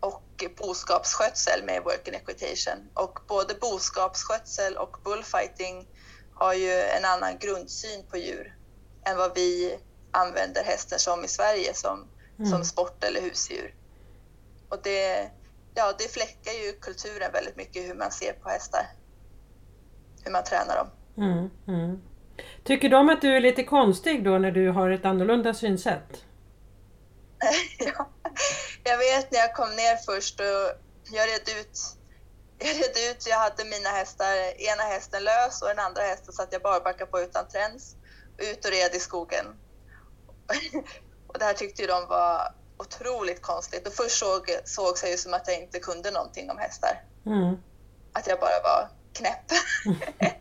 och 0.00 0.44
boskapsskötsel 0.56 1.64
med 1.64 1.82
work 1.82 2.08
and 2.08 2.16
equitation. 2.16 2.90
Och 2.94 3.18
både 3.28 3.54
boskapsskötsel 3.54 4.76
och 4.76 4.96
bullfighting 5.04 5.88
har 6.34 6.54
ju 6.54 6.72
en 6.72 7.04
annan 7.04 7.38
grundsyn 7.38 8.06
på 8.10 8.16
djur 8.16 8.56
än 9.04 9.16
vad 9.16 9.34
vi 9.34 9.78
använder 10.10 10.64
hästen 10.64 10.98
som 10.98 11.24
i 11.24 11.28
Sverige 11.28 11.74
som, 11.74 12.08
mm. 12.38 12.50
som 12.50 12.64
sport 12.64 13.04
eller 13.04 13.20
husdjur. 13.20 13.74
Och 14.68 14.78
det, 14.82 15.30
ja, 15.74 15.94
det 15.98 16.12
fläckar 16.12 16.52
ju 16.52 16.72
kulturen 16.72 17.32
väldigt 17.32 17.56
mycket 17.56 17.88
hur 17.88 17.94
man 17.94 18.10
ser 18.10 18.32
på 18.32 18.48
hästar. 18.48 18.86
Hur 20.24 20.32
man 20.32 20.44
tränar 20.44 20.76
dem. 20.76 20.90
Mm, 21.16 21.50
mm. 21.68 22.02
Tycker 22.64 22.88
de 22.88 23.08
att 23.08 23.20
du 23.20 23.36
är 23.36 23.40
lite 23.40 23.64
konstig 23.64 24.24
då 24.24 24.38
när 24.38 24.50
du 24.50 24.70
har 24.70 24.90
ett 24.90 25.04
annorlunda 25.04 25.54
synsätt? 25.54 26.24
ja. 27.78 28.08
Jag 28.84 28.98
vet 28.98 29.32
när 29.32 29.38
jag 29.38 29.54
kom 29.54 29.70
ner 29.70 29.96
först 29.96 30.40
och 30.40 30.80
jag 31.12 31.28
red 31.28 31.48
ut 31.60 31.78
jag 32.58 32.76
red 32.76 33.10
ut, 33.10 33.26
jag 33.26 33.38
hade 33.38 33.64
mina 33.64 33.88
hästar, 33.88 34.34
ena 34.72 34.82
hästen 34.82 35.24
lös 35.24 35.62
och 35.62 35.68
den 35.68 35.78
andra 35.78 36.02
hästen 36.02 36.32
satt 36.32 36.52
jag 36.52 36.62
barbacka 36.62 37.06
på 37.06 37.20
utan 37.20 37.48
träns. 37.48 37.96
Ut 38.38 38.64
och 38.64 38.70
red 38.70 38.94
i 38.94 39.00
skogen. 39.00 39.46
Och 41.34 41.40
det 41.40 41.44
här 41.44 41.54
tyckte 41.54 41.82
ju 41.82 41.88
de 41.88 42.08
var 42.08 42.54
otroligt 42.76 43.42
konstigt. 43.42 43.86
Och 43.86 43.92
först 43.92 44.18
såg, 44.18 44.42
såg 44.64 44.98
sig 44.98 45.10
ju 45.10 45.16
som 45.16 45.34
att 45.34 45.48
jag 45.48 45.62
inte 45.62 45.78
kunde 45.78 46.10
någonting 46.10 46.50
om 46.50 46.58
hästar. 46.58 47.02
Mm. 47.26 47.56
Att 48.12 48.26
jag 48.26 48.40
bara 48.40 48.62
var 48.62 48.88
knäpp. 49.12 49.50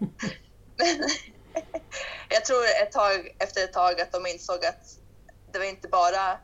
Men 0.77 1.09
jag 2.29 2.45
tror 2.45 2.63
ett 2.83 2.91
tag, 2.91 3.35
efter 3.39 3.63
ett 3.63 3.73
tag 3.73 4.01
att 4.01 4.11
de 4.11 4.25
insåg 4.27 4.65
att 4.65 4.99
det 5.51 5.59
var 5.59 5.65
inte 5.65 5.87
bara 5.87 6.39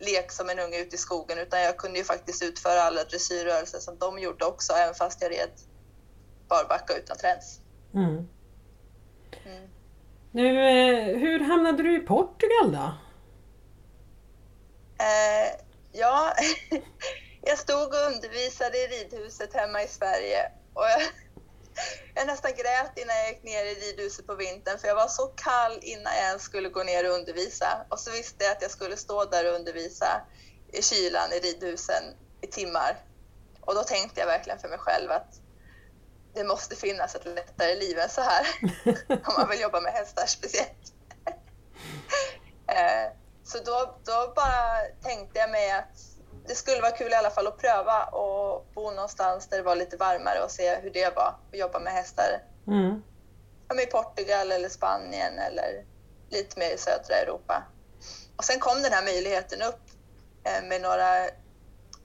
lek 0.00 0.32
som 0.32 0.50
en 0.50 0.58
unge 0.58 0.80
ute 0.80 0.96
i 0.96 0.98
skogen 0.98 1.38
utan 1.38 1.60
jag 1.60 1.76
kunde 1.76 1.98
ju 1.98 2.04
faktiskt 2.04 2.42
utföra 2.42 2.82
alla 2.82 3.04
dressyrrörelser 3.04 3.78
som 3.78 3.98
de 3.98 4.18
gjorde 4.18 4.44
också 4.44 4.72
även 4.72 4.94
fast 4.94 5.22
jag 5.22 5.30
red 5.30 5.50
barbacka 6.48 6.96
utan 6.96 7.16
träns. 7.16 7.60
Mm. 7.94 8.28
Mm. 9.44 9.68
Nu, 10.30 10.46
eh, 10.46 11.18
hur 11.18 11.40
hamnade 11.40 11.82
du 11.82 11.96
i 11.96 12.00
Portugal 12.00 12.72
då? 12.72 12.92
Eh, 14.98 15.52
ja, 15.92 16.34
jag 17.42 17.58
stod 17.58 17.94
och 17.94 18.06
undervisade 18.14 18.78
i 18.78 18.86
ridhuset 18.86 19.54
hemma 19.54 19.82
i 19.82 19.88
Sverige 19.88 20.50
och 20.72 20.84
jag, 20.84 21.02
jag 22.14 22.26
nästan 22.26 22.50
grät 22.50 22.98
innan 22.98 23.16
jag 23.16 23.28
gick 23.28 23.42
ner 23.42 23.64
i 23.64 23.74
ridhuset 23.74 24.26
på 24.26 24.34
vintern 24.34 24.78
för 24.78 24.88
jag 24.88 24.94
var 24.94 25.08
så 25.08 25.26
kall 25.26 25.78
innan 25.82 26.14
jag 26.14 26.24
ens 26.24 26.42
skulle 26.42 26.68
gå 26.68 26.82
ner 26.82 27.10
och 27.10 27.14
undervisa. 27.14 27.86
Och 27.88 28.00
så 28.00 28.10
visste 28.10 28.44
jag 28.44 28.52
att 28.52 28.62
jag 28.62 28.70
skulle 28.70 28.96
stå 28.96 29.24
där 29.24 29.48
och 29.48 29.54
undervisa 29.54 30.22
i 30.72 30.82
kylan 30.82 31.32
i 31.32 31.38
ridhusen 31.38 32.04
i 32.40 32.46
timmar. 32.46 32.96
Och 33.60 33.74
då 33.74 33.82
tänkte 33.82 34.20
jag 34.20 34.26
verkligen 34.26 34.58
för 34.58 34.68
mig 34.68 34.78
själv 34.78 35.10
att 35.10 35.40
det 36.34 36.44
måste 36.44 36.76
finnas 36.76 37.14
ett 37.14 37.24
lättare 37.24 37.74
liv 37.74 37.98
än 37.98 38.08
så 38.08 38.20
här. 38.20 38.46
Om 39.08 39.34
man 39.38 39.48
vill 39.48 39.60
jobba 39.60 39.80
med 39.80 39.92
hästar 39.92 40.26
speciellt. 40.26 40.92
Eh, 42.68 43.12
så 43.46 43.58
då, 43.58 43.94
då 44.04 44.32
bara 44.36 44.80
tänkte 45.02 45.38
jag 45.38 45.50
mig 45.50 45.70
att 45.70 46.16
det 46.46 46.54
skulle 46.54 46.80
vara 46.80 46.92
kul 46.92 47.12
i 47.12 47.14
alla 47.14 47.30
fall 47.30 47.46
att 47.46 47.58
pröva 47.58 48.04
och 48.04 48.66
bo 48.74 48.90
någonstans 48.90 49.46
där 49.48 49.56
det 49.56 49.62
var 49.62 49.76
lite 49.76 49.96
varmare 49.96 50.42
och 50.44 50.50
se 50.50 50.74
hur 50.74 50.90
det 50.90 51.16
var 51.16 51.34
att 51.52 51.58
jobba 51.58 51.78
med 51.78 51.92
hästar. 51.92 52.42
Mm. 52.66 53.02
I 53.82 53.86
Portugal 53.86 54.52
eller 54.52 54.68
Spanien 54.68 55.38
eller 55.38 55.84
lite 56.30 56.58
mer 56.58 56.70
i 56.70 56.78
södra 56.78 57.14
Europa. 57.14 57.62
Och 58.36 58.44
sen 58.44 58.60
kom 58.60 58.82
den 58.82 58.92
här 58.92 59.04
möjligheten 59.04 59.62
upp 59.62 59.80
eh, 60.44 60.64
med 60.68 60.82
några, 60.82 61.24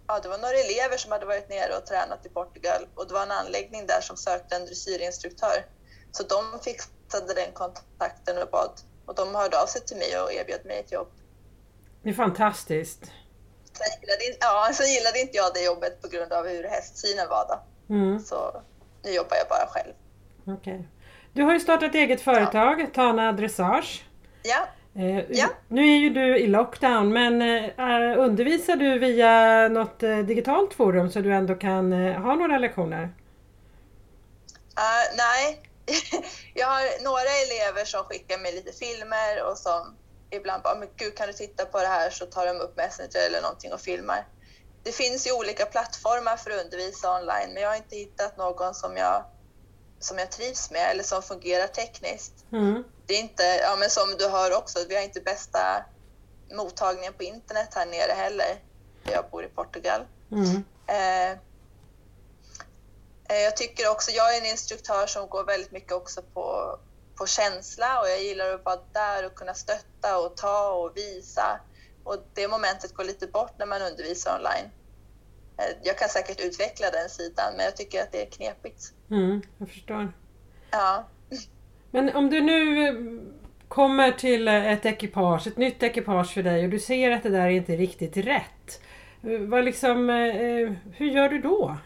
ja 0.07 0.19
det 0.23 0.29
var 0.29 0.37
några 0.37 0.57
elever 0.57 0.97
som 0.97 1.11
hade 1.11 1.25
varit 1.25 1.49
nere 1.49 1.77
och 1.77 1.85
tränat 1.85 2.25
i 2.25 2.29
Portugal 2.29 2.87
och 2.95 3.07
det 3.07 3.13
var 3.13 3.23
en 3.23 3.31
anläggning 3.31 3.87
där 3.87 4.01
som 4.01 4.17
sökte 4.17 4.55
en 4.55 4.65
dressyrinstruktör. 4.65 5.65
Så 6.11 6.23
de 6.23 6.59
fixade 6.59 7.33
den 7.33 7.51
kontakten 7.53 8.37
och 8.37 8.49
bad 8.49 8.81
och 9.05 9.15
de 9.15 9.35
hörde 9.35 9.61
av 9.61 9.65
sig 9.65 9.81
till 9.81 9.97
mig 9.97 10.19
och 10.19 10.33
erbjöd 10.33 10.65
mig 10.65 10.79
ett 10.79 10.91
jobb. 10.91 11.11
Det 12.03 12.09
är 12.09 12.13
fantastiskt. 12.13 13.11
Sen 13.73 13.87
gillade, 14.01 14.37
ja, 14.39 14.69
sen 14.73 14.93
gillade 14.93 15.19
inte 15.19 15.37
jag 15.37 15.53
det 15.53 15.63
jobbet 15.63 16.01
på 16.01 16.07
grund 16.07 16.33
av 16.33 16.47
hur 16.47 16.63
hästsynen 16.63 17.29
var 17.29 17.45
då. 17.47 17.63
Mm. 17.93 18.19
Så 18.19 18.61
nu 19.03 19.11
jobbar 19.11 19.37
jag 19.37 19.47
bara 19.49 19.67
själv. 19.67 19.93
Okay. 20.59 20.79
Du 21.33 21.43
har 21.43 21.53
ju 21.53 21.59
startat 21.59 21.95
eget 21.95 22.21
företag, 22.21 22.81
ja. 22.81 22.87
Tana 22.93 23.31
Dressage. 23.31 24.05
Ja. 24.43 24.67
Eh, 24.95 25.19
ja. 25.29 25.47
Nu 25.67 25.81
är 25.81 25.97
ju 25.97 26.09
du 26.09 26.37
i 26.37 26.47
lockdown 26.47 27.13
men 27.13 27.41
eh, 27.41 28.19
undervisar 28.19 28.75
du 28.75 28.99
via 28.99 29.67
något 29.67 30.03
eh, 30.03 30.17
digitalt 30.17 30.73
forum 30.73 31.11
så 31.11 31.19
du 31.19 31.33
ändå 31.33 31.55
kan 31.55 31.93
eh, 31.93 32.21
ha 32.21 32.35
några 32.35 32.57
lektioner? 32.57 33.03
Uh, 33.03 33.09
nej, 35.17 35.61
jag 36.53 36.67
har 36.67 37.03
några 37.03 37.31
elever 37.45 37.85
som 37.85 38.03
skickar 38.03 38.37
mig 38.37 38.55
lite 38.55 38.71
filmer 38.71 39.51
och 39.51 39.57
som 39.57 39.95
ibland 40.31 40.63
bara, 40.63 40.75
men 40.75 40.89
gud 40.95 41.17
kan 41.17 41.27
du 41.27 41.33
titta 41.33 41.65
på 41.65 41.79
det 41.79 41.87
här 41.87 42.09
så 42.09 42.25
tar 42.25 42.45
de 42.45 42.61
upp 42.61 42.77
Messenger 42.77 43.25
eller 43.25 43.41
någonting 43.41 43.73
och 43.73 43.81
filmar. 43.81 44.27
Det 44.83 44.91
finns 44.91 45.27
ju 45.27 45.31
olika 45.31 45.65
plattformar 45.65 46.37
för 46.37 46.51
att 46.51 46.63
undervisa 46.63 47.19
online 47.19 47.53
men 47.53 47.63
jag 47.63 47.69
har 47.69 47.75
inte 47.75 47.95
hittat 47.95 48.37
någon 48.37 48.73
som 48.73 48.97
jag, 48.97 49.23
som 49.99 50.17
jag 50.17 50.31
trivs 50.31 50.71
med 50.71 50.91
eller 50.91 51.03
som 51.03 51.21
fungerar 51.21 51.67
tekniskt. 51.67 52.33
Mm. 52.51 52.83
Det 53.05 53.13
är 53.13 53.19
inte, 53.19 53.43
ja 53.43 53.75
men 53.75 53.89
som 53.89 54.15
du 54.19 54.27
hör 54.27 54.57
också, 54.57 54.79
vi 54.89 54.95
har 54.95 55.03
inte 55.03 55.21
bästa 55.21 55.85
mottagningen 56.55 57.13
på 57.13 57.23
internet 57.23 57.69
här 57.75 57.85
nere 57.85 58.11
heller. 58.11 58.59
Jag 59.03 59.29
bor 59.31 59.45
i 59.45 59.47
Portugal. 59.47 60.01
Mm. 60.31 60.63
Eh, 60.87 61.31
eh 63.29 63.41
jag 63.43 63.57
tycker 63.57 63.89
också, 63.89 64.11
jag 64.11 64.35
är 64.35 64.39
en 64.39 64.45
instruktör 64.45 65.07
som 65.07 65.29
går 65.29 65.43
väldigt 65.43 65.71
mycket 65.71 65.91
också 65.91 66.21
på 66.33 66.77
på 67.21 67.27
känsla 67.27 67.99
och 67.99 68.07
jag 68.07 68.23
gillar 68.23 68.53
att 68.53 68.65
vara 68.65 68.79
där 68.93 69.25
och 69.25 69.35
kunna 69.35 69.53
stötta 69.53 70.19
och 70.19 70.37
ta 70.37 70.71
och 70.71 70.97
visa. 70.97 71.59
Och 72.03 72.17
det 72.33 72.47
momentet 72.47 72.93
går 72.93 73.03
lite 73.03 73.27
bort 73.27 73.53
när 73.59 73.65
man 73.65 73.81
undervisar 73.81 74.35
online. 74.37 74.69
Eh, 75.57 75.77
jag 75.83 75.97
kan 75.97 76.09
säkert 76.09 76.45
utveckla 76.45 76.91
den 76.91 77.09
sidan 77.09 77.53
men 77.55 77.65
jag 77.65 77.75
tycker 77.77 78.01
att 78.01 78.11
det 78.11 78.21
är 78.21 78.31
knepigt. 78.31 78.93
Mm, 79.11 79.41
jag 79.57 79.69
förstår. 79.69 80.13
Ja. 80.71 81.07
Men 81.91 82.15
om 82.15 82.29
du 82.29 82.41
nu 82.41 82.87
eh, 82.87 82.93
kommer 83.67 84.11
till 84.11 84.47
ett 84.47 84.85
ekipage, 84.85 85.47
ett 85.47 85.57
nytt 85.57 85.83
ekipage 85.83 86.33
för 86.33 86.43
dig 86.43 86.63
och 86.63 86.69
du 86.69 86.79
ser 86.79 87.11
att 87.11 87.23
det 87.23 87.29
där 87.29 87.45
är 87.45 87.49
inte 87.49 87.75
riktigt 87.75 88.17
rätt. 88.17 88.81
Eh, 89.23 89.39
vad 89.39 89.65
liksom, 89.65 90.09
hur 90.97 91.11
gör 91.11 91.29
du 91.29 91.41
då? 91.41 91.77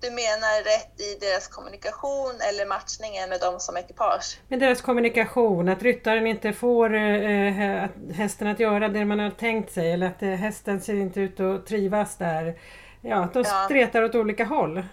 Du 0.00 0.10
menar 0.10 0.64
rätt 0.64 1.00
i 1.00 1.14
deras 1.20 1.48
kommunikation 1.48 2.40
eller 2.48 2.66
matchningen 2.66 3.28
med 3.28 3.40
dem 3.40 3.60
som 3.60 3.76
ekipage? 3.76 4.40
Med 4.48 4.60
deras 4.60 4.80
kommunikation, 4.82 5.68
att 5.68 5.82
ryttaren 5.82 6.26
inte 6.26 6.52
får 6.52 6.94
eh, 6.94 7.88
hästen 8.14 8.48
att 8.48 8.60
göra 8.60 8.88
det 8.88 9.04
man 9.04 9.18
har 9.18 9.30
tänkt 9.30 9.72
sig 9.72 9.92
eller 9.92 10.06
att 10.06 10.22
eh, 10.22 10.28
hästen 10.28 10.80
ser 10.80 10.94
inte 10.94 11.20
ut 11.20 11.40
att 11.40 11.66
trivas 11.66 12.16
där. 12.16 12.60
Ja, 13.00 13.24
att 13.24 13.32
de 13.32 13.42
ja. 13.46 13.64
stretar 13.64 14.02
åt 14.02 14.14
olika 14.14 14.44
håll. 14.44 14.84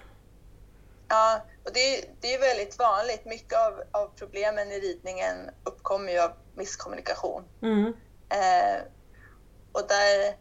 Ja, 1.07 1.41
och 1.65 1.71
det, 1.73 2.05
det 2.21 2.33
är 2.33 2.39
väldigt 2.39 2.79
vanligt. 2.79 3.25
Mycket 3.25 3.53
av, 3.53 4.01
av 4.01 4.11
problemen 4.15 4.71
i 4.71 4.79
ridningen 4.79 5.37
uppkommer 5.63 6.11
ju 6.11 6.19
av 6.19 6.31
misskommunikation. 6.55 7.43
Mm. 7.61 7.93
Eh, 8.29 8.81
och 9.71 9.87
där 9.87 10.35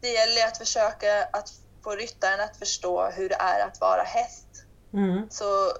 det 0.00 0.08
gäller 0.08 0.46
att 0.46 0.58
försöka 0.58 1.24
att 1.32 1.48
få 1.84 1.90
ryttaren 1.90 2.40
att 2.40 2.56
förstå 2.56 3.10
hur 3.10 3.28
det 3.28 3.34
är 3.38 3.66
att 3.66 3.80
vara 3.80 4.02
häst. 4.02 4.46
Mm. 4.92 5.28
Så 5.30 5.72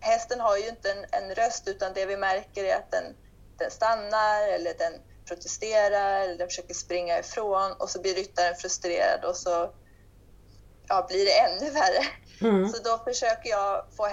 hästen 0.00 0.40
har 0.40 0.56
ju 0.56 0.68
inte 0.68 0.90
en, 0.90 1.04
en, 1.10 1.34
röst 1.34 1.68
utan 1.68 1.92
det 1.94 2.06
vi 2.06 2.16
märker 2.16 2.64
är 2.64 2.76
att 2.76 2.90
den, 2.90 3.16
den 3.58 3.70
stannar 3.70 4.48
eller 4.48 4.74
den 4.78 4.92
protesterar 5.28 6.20
eller 6.20 6.38
den 6.38 6.48
försöker 6.48 6.74
springa 6.74 7.18
ifrån 7.18 7.72
och 7.72 7.90
så 7.90 8.00
blir 8.00 8.14
ryttaren 8.14 8.54
frustrerad 8.54 9.24
och 9.24 9.36
så 9.36 9.70
ja, 10.88 11.06
blir 11.08 11.24
det 11.24 11.38
ännu 11.38 11.70
värre. 11.70 12.04
Mm. 12.40 12.68
Så 12.68 12.82
då 12.82 12.98
försöker 13.04 13.50
jag 13.50 13.84
få, 13.96 14.08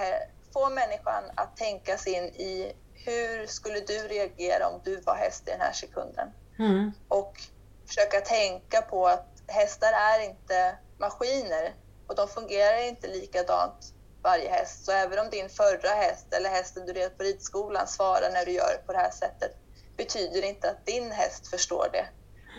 få 0.52 0.70
människan 0.70 1.24
att 1.34 1.56
tänka 1.56 1.98
sig 1.98 2.12
in 2.12 2.24
i 2.24 2.72
hur 2.92 3.46
skulle 3.46 3.80
du 3.80 3.98
reagera 3.98 4.68
om 4.68 4.80
du 4.84 5.00
var 5.00 5.14
häst 5.14 5.48
i 5.48 5.50
den 5.50 5.60
här 5.60 5.72
sekunden? 5.72 6.28
Mm. 6.58 6.92
Och 7.08 7.40
försöka 7.86 8.20
tänka 8.20 8.82
på 8.82 9.08
att 9.08 9.26
hästar 9.46 9.92
är 9.92 10.20
inte 10.20 10.78
maskiner 10.98 11.74
och 12.06 12.14
de 12.14 12.28
fungerar 12.28 12.88
inte 12.88 13.06
likadant 13.06 13.92
varje 14.22 14.50
häst. 14.50 14.84
Så 14.84 14.92
även 14.92 15.18
om 15.18 15.30
din 15.30 15.48
förra 15.48 15.90
häst 15.90 16.26
eller 16.30 16.50
hästen 16.50 16.86
du 16.86 16.92
red 16.92 17.16
på 17.16 17.22
ridskolan 17.22 17.86
svarar 17.86 18.30
när 18.32 18.44
du 18.44 18.52
gör 18.52 18.82
på 18.86 18.92
det 18.92 18.98
här 18.98 19.10
sättet 19.10 19.56
betyder 19.96 20.40
det 20.40 20.48
inte 20.48 20.70
att 20.70 20.86
din 20.86 21.12
häst 21.12 21.46
förstår 21.46 21.88
det. 21.92 22.06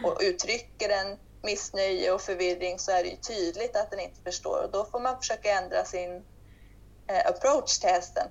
Och 0.03 0.17
uttrycker 0.21 0.89
den 0.89 1.17
missnöje 1.43 2.11
och 2.11 2.21
förvirring 2.21 2.79
så 2.79 2.91
är 2.91 3.03
det 3.03 3.09
ju 3.09 3.15
tydligt 3.15 3.75
att 3.75 3.91
den 3.91 3.99
inte 3.99 4.21
förstår 4.21 4.63
och 4.63 4.71
då 4.71 4.85
får 4.85 4.99
man 4.99 5.17
försöka 5.17 5.51
ändra 5.51 5.85
sin 5.85 6.25
eh, 7.07 7.27
approach 7.27 7.79
till 7.79 7.89
hästen. 7.89 8.27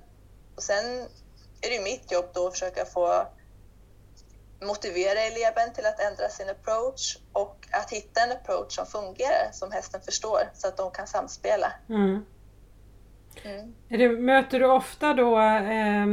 Och 0.55 0.63
sen 0.63 0.85
är 1.61 1.69
det 1.69 1.83
mitt 1.83 2.11
jobb 2.11 2.25
då 2.33 2.47
att 2.47 2.53
försöka 2.53 2.85
få 2.85 3.27
motivera 4.61 5.19
eleven 5.19 5.73
till 5.73 5.85
att 5.85 5.99
ändra 5.99 6.29
sin 6.29 6.49
approach 6.49 7.17
och 7.33 7.67
att 7.71 7.91
hitta 7.91 8.21
en 8.21 8.31
approach 8.31 8.75
som 8.75 8.85
fungerar, 8.85 9.51
som 9.51 9.71
hästen 9.71 10.01
förstår, 10.01 10.39
så 10.53 10.67
att 10.67 10.77
de 10.77 10.91
kan 10.91 11.07
samspela. 11.07 11.73
Mm. 11.89 12.25
Mm. 13.43 13.75
Det, 13.87 14.09
möter 14.09 14.59
du 14.59 14.65
ofta 14.65 15.13
då 15.13 15.39
eh, 15.39 16.05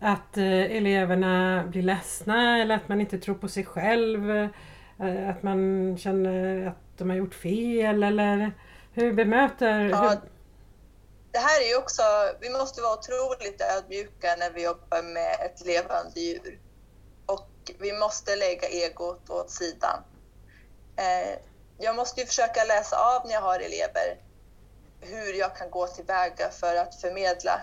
att 0.00 0.36
eleverna 0.36 1.64
blir 1.66 1.82
ledsna 1.82 2.62
eller 2.62 2.76
att 2.76 2.88
man 2.88 3.00
inte 3.00 3.18
tror 3.18 3.34
på 3.34 3.48
sig 3.48 3.64
själv? 3.64 4.30
Eh, 5.00 5.28
att 5.28 5.42
man 5.42 5.98
känner 5.98 6.66
att 6.66 6.98
de 6.98 7.10
har 7.10 7.16
gjort 7.16 7.34
fel 7.34 8.02
eller 8.02 8.52
hur 8.92 9.12
bemöter... 9.12 9.80
Ja, 9.80 10.08
hur... 10.08 10.18
det 11.30 11.38
här 11.38 11.60
är 11.64 11.68
ju 11.68 11.76
också, 11.76 12.02
vi 12.40 12.50
måste 12.50 12.82
vara 12.82 12.98
otroligt 12.98 13.60
ödmjuka 13.76 14.36
när 14.38 14.50
vi 14.50 14.64
jobbar 14.64 15.02
med 15.02 15.46
ett 15.46 15.66
levande 15.66 16.20
djur. 16.20 16.58
Och 17.64 17.70
vi 17.78 17.92
måste 17.92 18.36
lägga 18.36 18.68
egot 18.68 19.30
åt 19.30 19.50
sidan. 19.50 20.04
Eh, 20.96 21.38
jag 21.78 21.96
måste 21.96 22.20
ju 22.20 22.26
försöka 22.26 22.64
läsa 22.64 22.96
av 22.96 23.26
när 23.26 23.32
jag 23.32 23.40
har 23.40 23.60
elever 23.60 24.18
hur 25.00 25.32
jag 25.32 25.56
kan 25.56 25.70
gå 25.70 25.86
tillväga 25.86 26.50
för 26.50 26.76
att 26.76 27.00
förmedla 27.00 27.60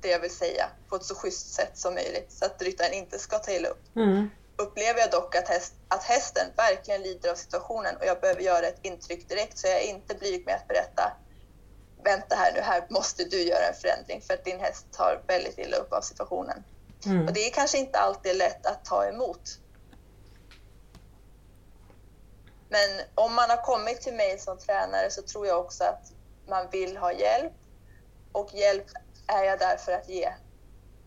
det 0.00 0.08
jag 0.08 0.20
vill 0.20 0.36
säga 0.36 0.68
på 0.88 0.96
ett 0.96 1.04
så 1.04 1.14
schysst 1.14 1.54
sätt 1.54 1.78
som 1.78 1.94
möjligt 1.94 2.32
så 2.32 2.44
att 2.44 2.62
ryttaren 2.62 2.92
inte 2.92 3.18
ska 3.18 3.38
ta 3.38 3.50
illa 3.50 3.68
upp. 3.68 3.96
Mm. 3.96 4.30
Upplever 4.56 5.00
jag 5.00 5.10
dock 5.10 5.36
att, 5.36 5.48
häst, 5.48 5.74
att 5.88 6.02
hästen 6.04 6.46
verkligen 6.56 7.02
lider 7.02 7.30
av 7.30 7.34
situationen 7.34 7.96
och 7.96 8.06
jag 8.06 8.20
behöver 8.20 8.40
göra 8.40 8.66
ett 8.66 8.78
intryck 8.82 9.28
direkt 9.28 9.58
så 9.58 9.66
jag 9.66 9.82
är 9.82 9.88
inte 9.88 10.14
blyg 10.14 10.46
med 10.46 10.54
att 10.54 10.68
berätta 10.68 11.12
vänta 12.04 12.36
här 12.36 12.52
nu, 12.52 12.60
här 12.60 12.86
måste 12.88 13.24
du 13.24 13.42
göra 13.42 13.66
en 13.66 13.74
förändring 13.74 14.20
för 14.20 14.34
att 14.34 14.44
din 14.44 14.60
häst 14.60 14.86
tar 14.92 15.22
väldigt 15.26 15.58
illa 15.58 15.76
upp 15.76 15.92
av 15.92 16.00
situationen. 16.00 16.64
Mm. 17.06 17.26
Och 17.26 17.32
det 17.32 17.40
är 17.40 17.50
kanske 17.50 17.78
inte 17.78 17.98
alltid 17.98 18.36
lätt 18.36 18.66
att 18.66 18.84
ta 18.84 19.06
emot. 19.06 19.58
Men 22.68 23.06
om 23.14 23.34
man 23.34 23.50
har 23.50 23.62
kommit 23.64 24.00
till 24.00 24.14
mig 24.14 24.38
som 24.38 24.58
tränare 24.58 25.10
så 25.10 25.22
tror 25.22 25.46
jag 25.46 25.60
också 25.60 25.84
att 25.84 26.12
man 26.48 26.66
vill 26.72 26.96
ha 26.96 27.12
hjälp 27.12 27.52
och 28.32 28.50
hjälp 28.54 28.86
är 29.26 29.44
jag 29.44 29.58
där 29.58 29.76
för 29.76 29.92
att 29.92 30.08
ge. 30.08 30.28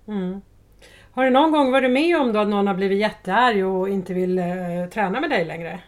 Mm. 0.07 0.41
Har 1.11 1.23
du 1.23 1.29
någon 1.29 1.51
gång 1.51 1.71
varit 1.71 1.91
med 1.91 2.21
om 2.21 2.33
då 2.33 2.39
att 2.39 2.47
någon 2.47 2.67
har 2.67 2.73
blivit 2.73 2.99
jättearg 2.99 3.65
och 3.65 3.89
inte 3.89 4.13
vill 4.13 4.39
uh, 4.39 4.89
träna 4.89 5.19
med 5.19 5.29
dig 5.29 5.45
längre? 5.45 5.81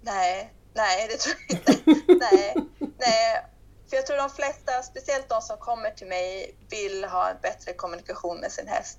Nej, 0.00 0.52
nej 0.74 1.08
det 1.08 1.16
tror 1.16 1.36
jag 1.48 1.58
inte. 1.58 1.92
nej, 2.06 2.54
nej. 2.98 3.44
För 3.88 3.96
jag 3.96 4.06
tror 4.06 4.16
de 4.16 4.30
flesta, 4.30 4.82
speciellt 4.82 5.28
de 5.28 5.42
som 5.42 5.58
kommer 5.58 5.90
till 5.90 6.06
mig, 6.06 6.54
vill 6.70 7.04
ha 7.04 7.30
en 7.30 7.36
bättre 7.42 7.72
kommunikation 7.72 8.40
med 8.40 8.52
sin 8.52 8.68
häst. 8.68 8.98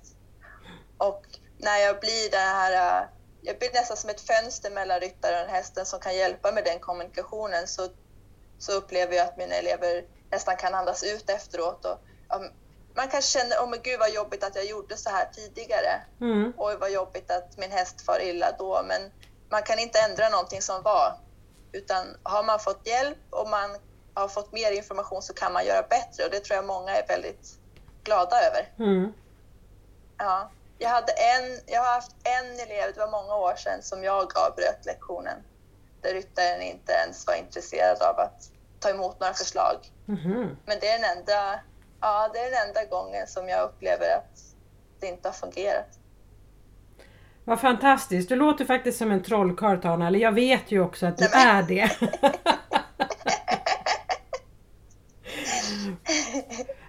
Och 0.98 1.22
när 1.58 1.78
jag 1.78 2.00
blir 2.00 2.30
den 2.30 2.40
här, 2.40 3.08
jag 3.42 3.58
blir 3.58 3.70
nästan 3.74 3.96
som 3.96 4.10
ett 4.10 4.20
fönster 4.20 4.70
mellan 4.70 5.00
ryttaren 5.00 5.44
och 5.44 5.52
hästen 5.52 5.86
som 5.86 6.00
kan 6.00 6.16
hjälpa 6.16 6.52
med 6.52 6.64
den 6.64 6.78
kommunikationen 6.78 7.66
så, 7.66 7.88
så 8.58 8.72
upplever 8.72 9.16
jag 9.16 9.28
att 9.28 9.36
mina 9.36 9.54
elever 9.54 10.04
nästan 10.30 10.56
kan 10.56 10.74
andas 10.74 11.02
ut 11.02 11.30
efteråt. 11.30 11.84
Och, 11.84 11.98
man 12.94 13.08
kanske 13.08 13.38
känner, 13.38 13.56
åh 13.58 13.64
oh, 13.64 13.70
men 13.70 13.82
gud 13.82 13.98
vad 13.98 14.10
jobbigt 14.10 14.44
att 14.44 14.56
jag 14.56 14.64
gjorde 14.64 14.96
så 14.96 15.10
här 15.10 15.28
tidigare. 15.32 16.02
Mm. 16.20 16.52
Oj 16.56 16.76
vad 16.80 16.90
jobbigt 16.90 17.30
att 17.30 17.58
min 17.58 17.70
häst 17.70 18.00
far 18.00 18.22
illa 18.22 18.52
då. 18.58 18.82
Men 18.88 19.12
man 19.50 19.62
kan 19.62 19.78
inte 19.78 20.00
ändra 20.00 20.28
någonting 20.28 20.62
som 20.62 20.82
var. 20.82 21.20
Utan 21.72 22.16
har 22.22 22.42
man 22.42 22.58
fått 22.60 22.86
hjälp 22.86 23.18
och 23.30 23.48
man 23.48 23.76
har 24.14 24.28
fått 24.28 24.52
mer 24.52 24.72
information 24.72 25.22
så 25.22 25.34
kan 25.34 25.52
man 25.52 25.66
göra 25.66 25.82
bättre 25.82 26.24
och 26.24 26.30
det 26.30 26.40
tror 26.40 26.56
jag 26.56 26.64
många 26.64 26.90
är 26.96 27.06
väldigt 27.06 27.58
glada 28.04 28.36
över. 28.36 28.72
Mm. 28.78 29.12
Ja. 30.18 30.50
Jag, 30.78 30.88
hade 30.88 31.12
en, 31.12 31.60
jag 31.66 31.80
har 31.80 31.94
haft 31.94 32.16
en 32.24 32.60
elev, 32.60 32.94
det 32.94 33.00
var 33.00 33.10
många 33.10 33.34
år 33.34 33.54
sedan, 33.56 33.82
som 33.82 34.04
jag 34.04 34.16
avbröt 34.16 34.86
lektionen. 34.86 35.38
Där 36.02 36.14
ryttaren 36.14 36.62
inte 36.62 36.92
ens 36.92 37.26
var 37.26 37.34
intresserad 37.34 38.02
av 38.02 38.20
att 38.20 38.50
ta 38.80 38.90
emot 38.90 39.20
några 39.20 39.32
förslag. 39.32 39.76
Mm. 40.08 40.56
Men 40.66 40.78
det 40.80 40.88
är, 40.88 40.98
den 40.98 41.18
enda, 41.18 41.60
ja, 42.00 42.30
det 42.32 42.38
är 42.38 42.50
den 42.50 42.68
enda 42.68 42.84
gången 42.84 43.26
som 43.26 43.48
jag 43.48 43.64
upplever 43.64 44.16
att 44.16 44.40
det 45.00 45.06
inte 45.06 45.28
har 45.28 45.32
fungerat. 45.32 45.98
Vad 47.44 47.60
fantastiskt! 47.60 48.28
Du 48.28 48.36
låter 48.36 48.64
faktiskt 48.64 48.98
som 48.98 49.10
en 49.10 49.22
trollkarl 49.22 49.80
Tana, 49.80 50.06
eller 50.06 50.18
jag 50.18 50.32
vet 50.32 50.72
ju 50.72 50.80
också 50.80 51.06
att 51.06 51.18
du 51.18 51.28
Nej, 51.34 51.46
är 51.46 51.62
det. 51.62 51.90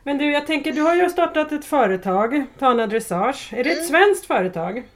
men 0.03 0.17
du, 0.17 0.31
jag 0.31 0.47
tänker, 0.47 0.71
du 0.71 0.81
har 0.81 0.95
ju 0.95 1.09
startat 1.09 1.51
ett 1.51 1.65
företag, 1.65 2.45
Tana 2.59 2.87
Dressage. 2.87 3.53
Är 3.53 3.63
det 3.63 3.71
mm. 3.71 3.81
ett 3.81 3.87
svenskt 3.87 4.25
företag? 4.25 4.87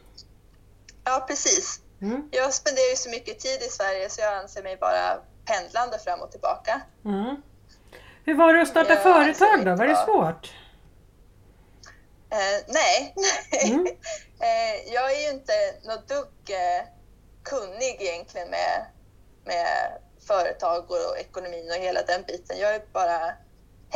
Ja, 1.04 1.26
precis. 1.28 1.80
Mm. 2.02 2.30
Jag 2.32 2.54
spenderar 2.54 2.90
ju 2.90 2.96
så 2.96 3.10
mycket 3.10 3.40
tid 3.40 3.62
i 3.62 3.70
Sverige 3.70 4.10
så 4.10 4.22
jag 4.22 4.34
anser 4.34 4.64
mig 4.64 4.78
bara 4.78 5.20
pendlande 5.46 6.00
fram 6.00 6.22
och 6.22 6.32
tillbaka. 6.32 6.82
Mm. 7.06 7.36
Hur 8.26 8.36
var 8.36 8.54
det 8.54 8.62
att 8.62 8.68
starta 8.68 8.94
jag 8.94 9.04
företag 9.04 9.66
då? 9.66 9.76
Var 9.76 9.88
det 9.88 9.96
svårt? 9.96 10.54
Eh, 12.30 12.64
nej, 12.68 13.16
mm. 13.64 13.88
eh, 14.40 14.94
jag 14.94 15.12
är 15.12 15.22
ju 15.22 15.30
inte 15.30 15.54
något 15.84 16.08
dugg 16.08 16.50
eh, 16.50 16.88
kunnig 17.44 17.98
egentligen 18.00 18.50
med, 18.50 18.86
med 19.46 19.68
företag 20.28 20.92
och 20.92 21.18
ekonomin 21.20 21.72
och 21.72 21.84
hela 21.84 22.02
den 22.02 22.24
biten. 22.28 22.58
Jag 22.60 22.76
är 22.76 22.82
bara 22.94 23.34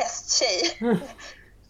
hästtjej. 0.01 0.77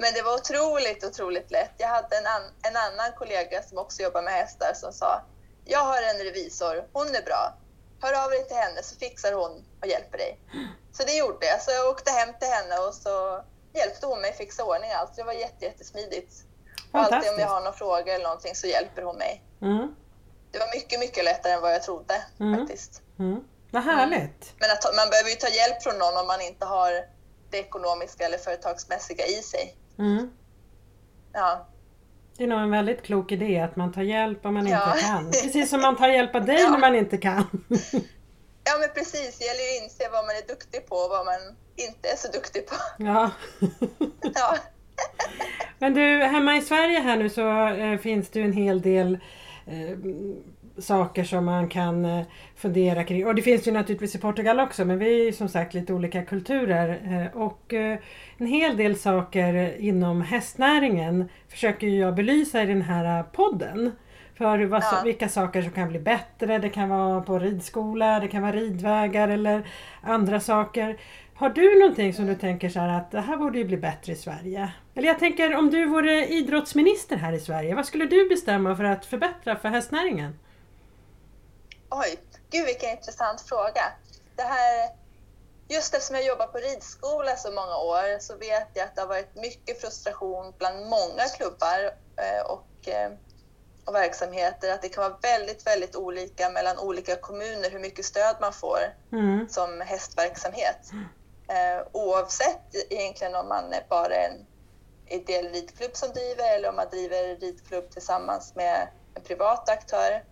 Men 0.02 0.14
det 0.14 0.22
var 0.22 0.34
otroligt, 0.34 1.04
otroligt 1.04 1.52
lätt. 1.52 1.74
Jag 1.78 1.88
hade 1.88 2.18
en, 2.18 2.26
an, 2.26 2.42
en 2.62 2.76
annan 2.76 3.12
kollega 3.18 3.64
som 3.64 3.78
också 3.78 4.02
jobbar 4.02 4.22
med 4.22 4.34
hästar 4.34 4.74
som 4.74 4.94
sa 4.94 5.22
jag 5.70 5.80
har 5.80 6.02
en 6.02 6.24
revisor, 6.24 6.88
hon 6.94 7.16
är 7.16 7.22
bra. 7.22 7.54
Hör 8.02 8.24
av 8.24 8.30
dig 8.30 8.48
till 8.48 8.58
henne 8.58 8.84
så 8.84 8.96
fixar 8.96 9.34
hon 9.34 9.66
och 9.82 9.88
hjälper 9.88 10.18
dig. 10.18 10.40
Så 10.92 11.04
det 11.04 11.18
gjorde 11.18 11.46
jag. 11.46 11.62
Så 11.62 11.72
jag 11.72 11.90
åkte 11.90 12.12
hem 12.12 12.30
till 12.40 12.48
henne 12.48 12.78
och 12.88 12.94
så 12.94 13.44
hjälpte 13.74 14.06
hon 14.06 14.22
mig 14.22 14.34
fixa 14.34 14.64
ordning 14.64 14.92
allt. 14.92 15.16
Det 15.16 15.24
var 15.24 15.34
jätte, 15.34 15.66
jättesmidigt. 15.66 16.34
Och 16.92 17.00
alltid 17.00 17.32
om 17.34 17.40
jag 17.40 17.48
har 17.48 17.62
någon 17.62 17.74
fråga 17.74 18.14
eller 18.14 18.24
någonting 18.24 18.56
så 18.56 18.68
hjälper 18.68 19.02
hon 19.02 19.18
mig. 19.18 19.44
Mm. 19.62 19.96
Det 20.52 20.60
var 20.60 20.76
mycket, 20.76 21.00
mycket 21.00 21.24
lättare 21.24 21.54
än 21.54 21.62
vad 21.62 21.74
jag 21.74 21.84
trodde 21.84 22.24
mm. 22.40 22.60
faktiskt. 22.60 23.02
Mm. 23.20 23.44
Vad 23.72 23.84
härligt! 23.84 24.44
Mm. 24.44 24.56
Men 24.60 24.72
att, 24.72 24.96
man 24.96 25.10
behöver 25.10 25.30
ju 25.30 25.36
ta 25.36 25.48
hjälp 25.48 25.84
från 25.84 25.98
någon 25.98 26.18
om 26.18 26.28
man 26.28 26.42
inte 26.42 26.66
har 26.66 26.92
det 27.52 27.58
ekonomiska 27.58 28.26
eller 28.26 28.38
företagsmässiga 28.38 29.26
i 29.26 29.42
sig. 29.44 29.76
Mm. 30.00 30.30
Ja. 31.34 31.68
Det 32.38 32.44
är 32.44 32.48
nog 32.48 32.60
en 32.60 32.72
väldigt 32.72 33.04
klok 33.04 33.32
idé 33.32 33.60
att 33.60 33.76
man 33.76 33.94
tar 33.94 34.02
hjälp 34.02 34.46
om 34.46 34.54
man 34.54 34.68
ja. 34.68 34.94
inte 34.94 35.06
kan. 35.06 35.26
Precis 35.32 35.70
som 35.70 35.82
man 35.82 35.98
tar 35.98 36.08
hjälp 36.08 36.36
av 36.36 36.46
dig 36.46 36.62
ja. 36.62 36.70
när 36.70 36.80
man 36.80 36.96
inte 36.96 37.18
kan. 37.18 37.44
ja 38.64 38.78
men 38.80 38.90
precis, 38.96 39.38
det 39.40 39.46
gäller 39.46 39.74
ju 39.74 39.78
att 39.78 39.84
inse 39.84 40.10
vad 40.12 40.26
man 40.26 40.36
är 40.36 40.48
duktig 40.48 40.86
på 40.86 40.96
och 40.96 41.10
vad 41.10 41.26
man 41.26 41.56
inte 41.76 42.10
är 42.10 42.16
så 42.16 42.32
duktig 42.32 42.68
på. 42.68 42.76
Ja. 43.04 43.32
ja. 44.22 44.58
men 45.80 45.94
du, 45.94 46.24
hemma 46.24 46.58
i 46.58 46.62
Sverige 46.62 47.00
här 47.00 47.18
nu 47.18 47.30
så 47.30 47.68
eh, 47.68 47.98
finns 47.98 48.30
det 48.30 48.40
ju 48.40 48.46
en 48.46 48.54
hel 48.54 48.82
del 48.82 49.20
eh, 49.68 49.98
saker 50.82 51.24
som 51.24 51.46
man 51.46 51.70
kan 51.70 52.06
eh, 52.06 52.26
fundera 52.56 53.04
kring. 53.04 53.28
Och 53.28 53.36
det 53.36 53.42
finns 53.42 53.68
ju 53.68 53.72
naturligtvis 53.72 54.16
i 54.16 54.20
Portugal 54.20 54.60
också 54.60 54.86
men 54.86 55.00
vi 55.00 55.28
är 55.28 55.32
som 55.32 55.50
sagt 55.50 55.74
lite 55.74 55.94
olika 55.94 56.26
kulturer. 56.26 56.90
Eh, 56.90 57.42
och 57.42 57.74
eh, 57.74 58.00
en 58.38 58.48
hel 58.48 58.78
del 58.78 58.96
saker 58.96 59.82
inom 59.82 60.22
hästnäringen 60.22 61.30
försöker 61.48 61.88
jag 61.88 62.16
belysa 62.16 62.64
i 62.64 62.66
den 62.66 62.82
här 62.82 63.24
podden. 63.24 63.92
För 64.38 64.66
vad, 64.66 64.82
ja. 64.82 65.02
vilka 65.06 65.30
saker 65.30 65.62
som 65.62 65.72
kan 65.72 65.90
bli 65.90 66.00
bättre. 66.00 66.58
Det 66.58 66.70
kan 66.70 66.90
vara 66.90 67.22
på 67.22 67.40
ridskola, 67.40 68.20
det 68.20 68.28
kan 68.28 68.42
vara 68.42 68.52
ridvägar 68.52 69.28
eller 69.28 69.68
andra 70.02 70.40
saker. 70.40 70.98
Har 71.40 71.50
du 71.50 71.80
någonting 71.80 72.14
som 72.14 72.26
du 72.26 72.36
tänker 72.36 72.70
så 72.70 72.80
att 72.80 73.12
det 73.12 73.22
här 73.22 73.38
borde 73.38 73.58
ju 73.58 73.66
bli 73.66 73.78
bättre 73.78 74.14
i 74.14 74.16
Sverige? 74.16 74.72
Eller 74.96 75.08
jag 75.08 75.20
tänker 75.20 75.56
om 75.56 75.70
du 75.70 75.86
vore 75.86 76.26
idrottsminister 76.26 77.18
här 77.18 77.34
i 77.34 77.40
Sverige, 77.40 77.76
vad 77.76 77.86
skulle 77.86 78.06
du 78.06 78.30
bestämma 78.30 78.76
för 78.76 78.84
att 78.84 79.06
förbättra 79.06 79.56
för 79.56 79.70
hästnäringen? 79.70 80.34
Oj, 81.90 82.20
gud 82.50 82.66
vilken 82.66 82.90
intressant 82.90 83.42
fråga. 83.42 83.94
Det 84.36 84.44
här, 84.44 84.90
just 85.68 85.94
eftersom 85.94 86.16
jag 86.16 86.26
jobbar 86.26 86.48
på 86.48 86.58
ridskola 86.58 87.36
så 87.36 87.52
många 87.52 87.78
år 87.78 88.20
så 88.20 88.36
vet 88.36 88.68
jag 88.74 88.84
att 88.84 88.96
det 88.96 89.02
har 89.02 89.08
varit 89.08 89.36
mycket 89.36 89.82
frustration 89.82 90.54
bland 90.58 90.86
många 90.86 91.24
klubbar 91.38 91.92
eh, 92.16 92.46
och, 92.46 92.88
eh, 92.88 93.12
och 93.86 93.96
verksamheter. 93.96 94.74
Att 94.74 94.82
det 94.82 94.90
kan 94.90 95.04
vara 95.04 95.18
väldigt, 95.22 95.68
väldigt 95.68 95.96
olika 95.96 96.50
mellan 96.50 96.80
olika 96.80 97.16
kommuner 97.16 97.70
hur 97.72 97.80
mycket 97.80 98.06
stöd 98.06 98.36
man 98.42 98.54
får 98.54 98.80
mm. 99.12 99.50
som 99.50 99.82
hästverksamhet. 99.82 100.92
Eh, 101.48 101.88
oavsett 101.92 102.76
egentligen 102.90 103.36
om 103.36 103.48
man 103.48 103.74
är 103.74 103.86
bara 103.90 104.16
en 104.16 104.46
ideell 105.08 105.50
ridklubb 105.50 105.96
som 105.96 106.10
driver 106.10 106.56
eller 106.56 106.70
om 106.70 106.76
man 106.76 106.90
driver 106.90 107.36
ridklubb 107.36 107.90
tillsammans 107.90 108.56
med 108.56 108.88
en 109.14 109.22
privat 109.22 109.70
aktör 109.70 110.24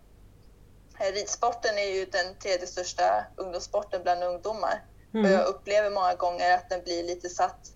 ridsporten 1.00 1.78
är 1.78 1.94
ju 1.96 2.06
den 2.06 2.36
tredje 2.36 2.68
största 2.68 3.26
ungdomssporten 3.36 4.04
bland 4.04 4.24
ungdomar. 4.24 4.86
Mm. 5.14 5.26
Och 5.26 5.32
jag 5.32 5.48
upplever 5.48 5.90
många 5.90 6.16
gånger 6.16 6.56
att 6.56 6.70
den 6.70 6.84
blir 6.84 7.04
lite 7.04 7.30
satt 7.30 7.72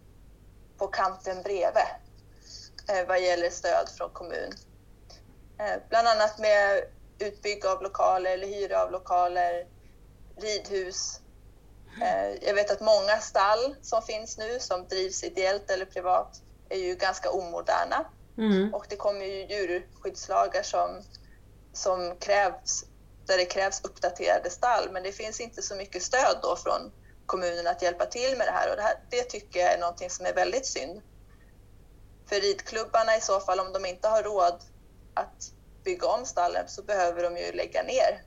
på 0.77 0.87
kanten 0.87 1.41
bredvid 1.43 1.83
eh, 2.89 3.07
vad 3.07 3.21
gäller 3.21 3.49
stöd 3.49 3.89
från 3.97 4.09
kommun. 4.09 4.51
Eh, 5.59 5.81
bland 5.89 6.07
annat 6.07 6.39
med 6.39 6.83
utbygg 7.19 7.65
av 7.65 7.83
lokaler 7.83 8.31
eller 8.31 8.47
hyra 8.47 8.83
av 8.83 8.91
lokaler, 8.91 9.67
ridhus. 10.37 11.19
Eh, 12.01 12.47
jag 12.47 12.53
vet 12.53 12.71
att 12.71 12.81
många 12.81 13.17
stall 13.17 13.75
som 13.81 14.01
finns 14.01 14.37
nu 14.37 14.59
som 14.59 14.87
drivs 14.87 15.23
ideellt 15.23 15.69
eller 15.69 15.85
privat 15.85 16.41
är 16.69 16.79
ju 16.79 16.95
ganska 16.95 17.31
omoderna. 17.31 18.05
Mm. 18.37 18.73
Och 18.73 18.85
det 18.89 18.95
kommer 18.95 19.25
ju 19.25 19.45
djurskyddslagar 19.45 20.63
som, 20.63 21.01
som 21.73 22.15
krävs 22.19 22.85
där 23.27 23.37
det 23.37 23.45
krävs 23.45 23.81
uppdaterade 23.83 24.49
stall, 24.49 24.91
men 24.91 25.03
det 25.03 25.11
finns 25.11 25.39
inte 25.39 25.61
så 25.61 25.75
mycket 25.75 26.03
stöd 26.03 26.39
då 26.41 26.55
från 26.55 26.91
kommunen 27.25 27.67
att 27.67 27.81
hjälpa 27.81 28.05
till 28.05 28.37
med 28.37 28.47
det 28.47 28.51
här 28.51 28.69
och 28.69 28.75
det, 28.75 28.81
här, 28.81 28.95
det 29.09 29.23
tycker 29.23 29.59
jag 29.59 29.73
är 29.73 29.79
någonting 29.79 30.09
som 30.09 30.25
är 30.25 30.33
väldigt 30.33 30.65
synd. 30.65 31.01
För 32.29 32.35
ridklubbarna 32.35 33.17
i 33.17 33.21
så 33.21 33.39
fall, 33.39 33.59
om 33.59 33.73
de 33.73 33.85
inte 33.85 34.07
har 34.07 34.23
råd 34.23 34.61
att 35.13 35.51
bygga 35.83 36.07
om 36.07 36.25
stallen 36.25 36.67
så 36.67 36.83
behöver 36.83 37.23
de 37.23 37.37
ju 37.37 37.51
lägga 37.51 37.83
ner. 37.83 38.23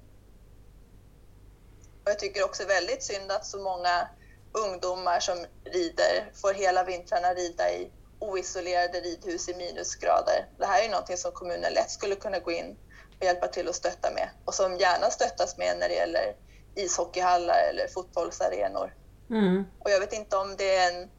Och 2.04 2.11
jag 2.11 2.18
tycker 2.18 2.44
också 2.44 2.64
väldigt 2.64 3.02
synd 3.02 3.33
att 3.33 3.46
så 3.46 3.59
många 3.59 4.09
ungdomar 4.52 5.20
som 5.20 5.46
rider 5.64 6.30
får 6.35 6.54
hela 6.54 6.85
vintrarna 6.85 7.35
rida 7.35 7.70
i 7.70 7.90
oisolerade 8.18 9.00
ridhus 9.00 9.48
i 9.48 9.54
minusgrader. 9.54 10.48
Det 10.59 10.66
här 10.66 10.85
är 10.85 10.88
någonting 10.88 11.16
som 11.16 11.33
kommunen 11.33 11.72
lätt 11.72 11.90
skulle 11.90 12.16
kunna 12.16 12.38
gå 12.38 12.52
in 12.52 12.76
hjälpa 13.24 13.46
till 13.46 13.68
att 13.68 13.74
stötta 13.74 14.10
med 14.10 14.28
och 14.44 14.54
som 14.54 14.76
gärna 14.76 15.10
stöttas 15.10 15.58
med 15.58 15.76
när 15.78 15.88
det 15.88 15.94
gäller 15.94 16.34
ishockeyhallar 16.74 17.58
eller 17.70 17.87
fotbollsarenor. 17.88 18.94
Mm. 19.30 19.64
Och 19.78 19.90
jag 19.90 20.00
vet 20.00 20.12
inte 20.12 20.37
om 20.37 20.54
det 20.58 20.76
är 20.76 20.92
en, 20.92 21.10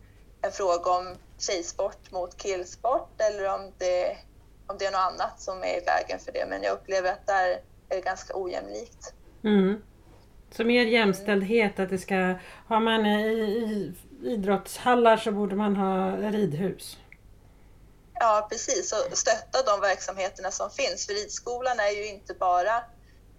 en 0.41 0.52
fråga 0.52 0.91
om 0.91 1.15
tjejsport 1.38 2.12
mot 2.12 2.38
killsport 2.38 3.22
eller 3.22 3.54
om 3.54 3.72
det, 3.78 4.18
om 4.68 4.78
det 4.80 4.86
är 4.86 4.91
något 4.91 5.13
annat 5.13 5.41
som 5.41 5.63
är 5.63 5.82
i 5.82 5.86
vägen 5.86 6.20
för 6.20 6.32
det. 6.32 6.46
Men 6.50 6.63
jag 6.63 6.74
upplever 6.74 7.12
att 7.12 7.28
där 7.28 7.50
är 7.89 7.96
det 7.96 8.02
ganska 8.02 8.34
ojämlikt. 8.36 9.13
Mm. 9.44 9.82
Så 10.52 10.63
mer 10.63 10.86
jämställdhet, 10.86 11.80
att 11.80 11.89
det 11.89 11.98
ska... 11.98 12.36
Har 12.68 12.80
man 12.80 13.06
i, 13.06 13.28
i 13.28 13.94
idrottshallar 14.24 15.18
så 15.18 15.32
borde 15.32 15.56
man 15.56 15.76
ha 15.76 16.18
ridhus. 16.18 16.98
Ja, 18.19 18.47
precis. 18.49 18.93
Och 18.93 19.17
stötta 19.17 19.63
de 19.63 19.82
verksamheterna 19.82 20.51
som 20.51 20.69
finns. 20.69 21.06
För 21.06 21.13
ridskolan 21.13 21.80
är 21.80 21.89
ju 21.89 22.08
inte 22.08 22.34
bara 22.34 22.84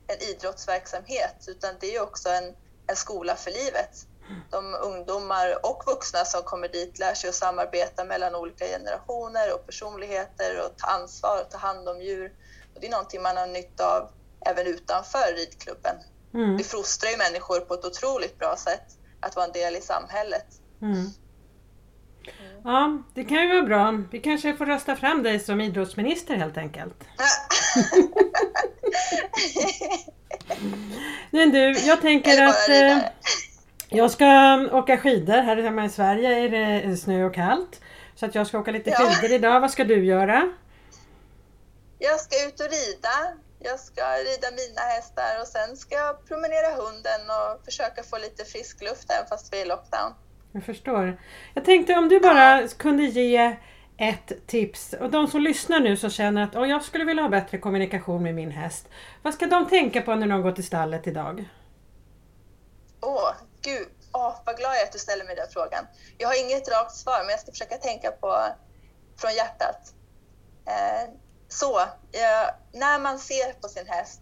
en 0.06 0.18
idrottsverksamhet, 0.20 1.44
utan 1.48 1.74
det 1.80 1.96
är 1.96 2.02
också 2.02 2.28
en, 2.28 2.54
en 2.86 2.96
skola 2.96 3.36
för 3.36 3.50
livet. 3.50 4.06
De 4.50 4.74
ungdomar 4.74 5.66
och 5.66 5.82
vuxna 5.86 6.24
som 6.24 6.42
kommer 6.42 6.68
dit 6.68 6.98
lär 6.98 7.14
sig 7.14 7.28
att 7.30 7.34
samarbeta 7.34 8.04
mellan 8.04 8.34
olika 8.34 8.66
generationer 8.66 9.54
och 9.54 9.66
personligheter 9.66 10.60
och 10.60 10.78
ta 10.78 10.86
ansvar 10.86 11.42
och 11.42 11.50
ta 11.50 11.58
hand 11.58 11.88
om 11.88 12.02
djur. 12.02 12.32
Och 12.74 12.80
det 12.80 12.86
är 12.86 12.90
någonting 12.90 13.22
man 13.22 13.36
har 13.36 13.46
nytta 13.46 13.96
av 13.96 14.10
även 14.46 14.66
utanför 14.66 15.34
ridklubben. 15.36 15.96
Mm. 16.34 16.56
Det 16.56 16.64
frustrar 16.64 17.10
ju 17.10 17.16
människor 17.16 17.60
på 17.60 17.74
ett 17.74 17.84
otroligt 17.84 18.38
bra 18.38 18.56
sätt 18.56 18.86
att 19.20 19.36
vara 19.36 19.46
en 19.46 19.52
del 19.52 19.76
i 19.76 19.80
samhället. 19.80 20.46
Mm. 20.82 21.10
Ja, 22.64 23.02
det 23.14 23.24
kan 23.24 23.42
ju 23.42 23.48
vara 23.48 23.62
bra. 23.62 24.02
Vi 24.10 24.18
kanske 24.18 24.56
får 24.56 24.66
rösta 24.66 24.96
fram 24.96 25.22
dig 25.22 25.40
som 25.40 25.60
idrottsminister 25.60 26.34
helt 26.36 26.56
enkelt. 26.56 27.04
Men 31.30 31.50
du, 31.50 31.70
jag 31.70 32.00
tänker 32.00 32.42
att 32.42 32.68
eh, 32.68 32.98
jag 33.88 34.10
ska 34.10 34.58
åka 34.72 34.96
skidor. 34.96 35.42
Här 35.42 35.56
hemma 35.56 35.84
i 35.84 35.88
Sverige 35.88 36.44
är 36.44 36.48
det 36.48 36.96
snö 36.96 37.24
och 37.24 37.34
kallt. 37.34 37.80
Så 38.14 38.26
att 38.26 38.34
jag 38.34 38.46
ska 38.46 38.58
åka 38.58 38.70
lite 38.70 38.90
ja. 38.90 38.96
skidor 38.96 39.36
idag. 39.36 39.60
Vad 39.60 39.70
ska 39.70 39.84
du 39.84 40.04
göra? 40.04 40.52
Jag 41.98 42.20
ska 42.20 42.46
ut 42.46 42.60
och 42.60 42.70
rida. 42.70 43.36
Jag 43.58 43.80
ska 43.80 44.02
rida 44.02 44.50
mina 44.50 44.80
hästar 44.80 45.40
och 45.40 45.46
sen 45.46 45.76
ska 45.76 45.94
jag 45.94 46.26
promenera 46.26 46.74
hunden 46.74 47.20
och 47.30 47.64
försöka 47.64 48.02
få 48.02 48.18
lite 48.18 48.44
frisk 48.44 48.82
luft 48.82 49.10
även 49.10 49.28
fast 49.28 49.52
vi 49.52 49.60
är 49.60 49.64
i 49.64 49.68
lockdown. 49.68 50.12
Jag 50.52 50.64
förstår. 50.64 51.20
Jag 51.54 51.64
tänkte 51.64 51.94
om 51.94 52.09
du 52.09 52.20
bara 52.20 52.68
kunde 52.68 53.02
ge 53.02 53.56
ett 53.98 54.46
tips 54.46 54.94
och 55.00 55.11
de 55.11 55.26
som 55.26 55.40
lyssnar 55.40 55.80
nu 55.80 55.96
som 55.96 56.11
känner 56.11 56.42
att 56.42 56.56
oh, 56.56 56.68
jag 56.68 56.85
skulle 56.85 57.04
vilja 57.04 57.22
ha 57.22 57.30
bättre 57.30 57.59
kommunikation 57.59 58.22
med 58.22 58.35
min 58.35 58.50
häst. 58.50 58.88
Vad 59.22 59.35
ska 59.35 59.46
de 59.46 59.68
tänka 59.68 60.02
på 60.02 60.14
när 60.14 60.26
de 60.26 60.42
går 60.42 60.52
till 60.52 60.66
stallet 60.66 61.06
idag? 61.06 61.48
Åh, 63.00 63.14
oh, 63.14 63.32
gud. 63.62 63.88
Oh, 64.12 64.37
vad 64.46 64.56
glad 64.56 64.70
jag 64.70 64.80
är 64.80 64.85
att 64.85 64.92
du 64.92 64.98
ställer 64.98 65.24
mig 65.24 65.37
den 65.37 65.46
frågan. 65.50 65.87
Jag 66.18 66.28
har 66.28 66.44
inget 66.44 66.68
rakt 66.68 66.94
svar, 66.94 67.18
men 67.20 67.30
jag 67.30 67.40
ska 67.40 67.50
försöka 67.50 67.76
tänka 67.76 68.11
på 68.11 68.46
från 69.16 69.35
hjärtat. 69.35 69.94
Eh, 70.66 71.11
så, 71.48 71.80
eh, 71.80 72.48
när 72.72 72.98
man 73.00 73.18
ser 73.18 73.52
på 73.52 73.68
sin 73.68 73.87
häst, 73.87 74.20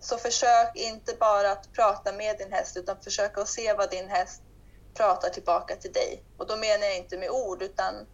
så 0.00 0.18
försök 0.18 0.70
inte 0.74 1.14
bara 1.20 1.52
att 1.52 1.72
prata 1.72 2.12
med 2.12 2.38
din 2.38 2.52
häst, 2.52 2.76
utan 2.76 2.96
försök 3.00 3.38
att 3.38 3.48
se 3.48 3.72
vad 3.72 3.90
din 3.90 4.08
häst 4.08 4.42
pratar 5.00 5.28
tillbaka 5.28 5.76
till 5.76 5.92
dig. 5.92 6.22
Och 6.36 6.46
då 6.46 6.56
menar 6.56 6.86
jag 6.86 6.96
inte 6.96 7.18
med 7.18 7.30
ord, 7.30 7.62
utan 7.62 8.06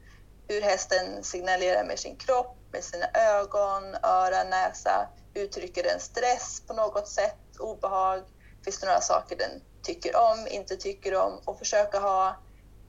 hur 0.49 0.63
hästen 0.63 1.23
signalerar 1.23 1.85
med 1.85 1.99
sin 1.99 2.17
kropp, 2.17 2.57
med 2.73 2.85
sina 2.85 3.07
ögon, 3.15 3.97
öra, 4.03 4.45
näsa. 4.45 5.09
Uttrycker 5.35 5.83
den 5.83 6.01
stress 6.01 6.63
på 6.67 6.75
något 6.75 7.09
sätt, 7.09 7.59
obehag? 7.59 8.23
Finns 8.65 8.81
det 8.81 8.87
några 8.87 9.01
saker 9.01 9.37
den 9.37 9.63
tycker 9.83 10.17
om, 10.17 10.47
inte 10.51 10.77
tycker 10.77 11.15
om? 11.15 11.41
Och 11.45 11.59
försöka 11.59 11.99
ha 11.99 12.29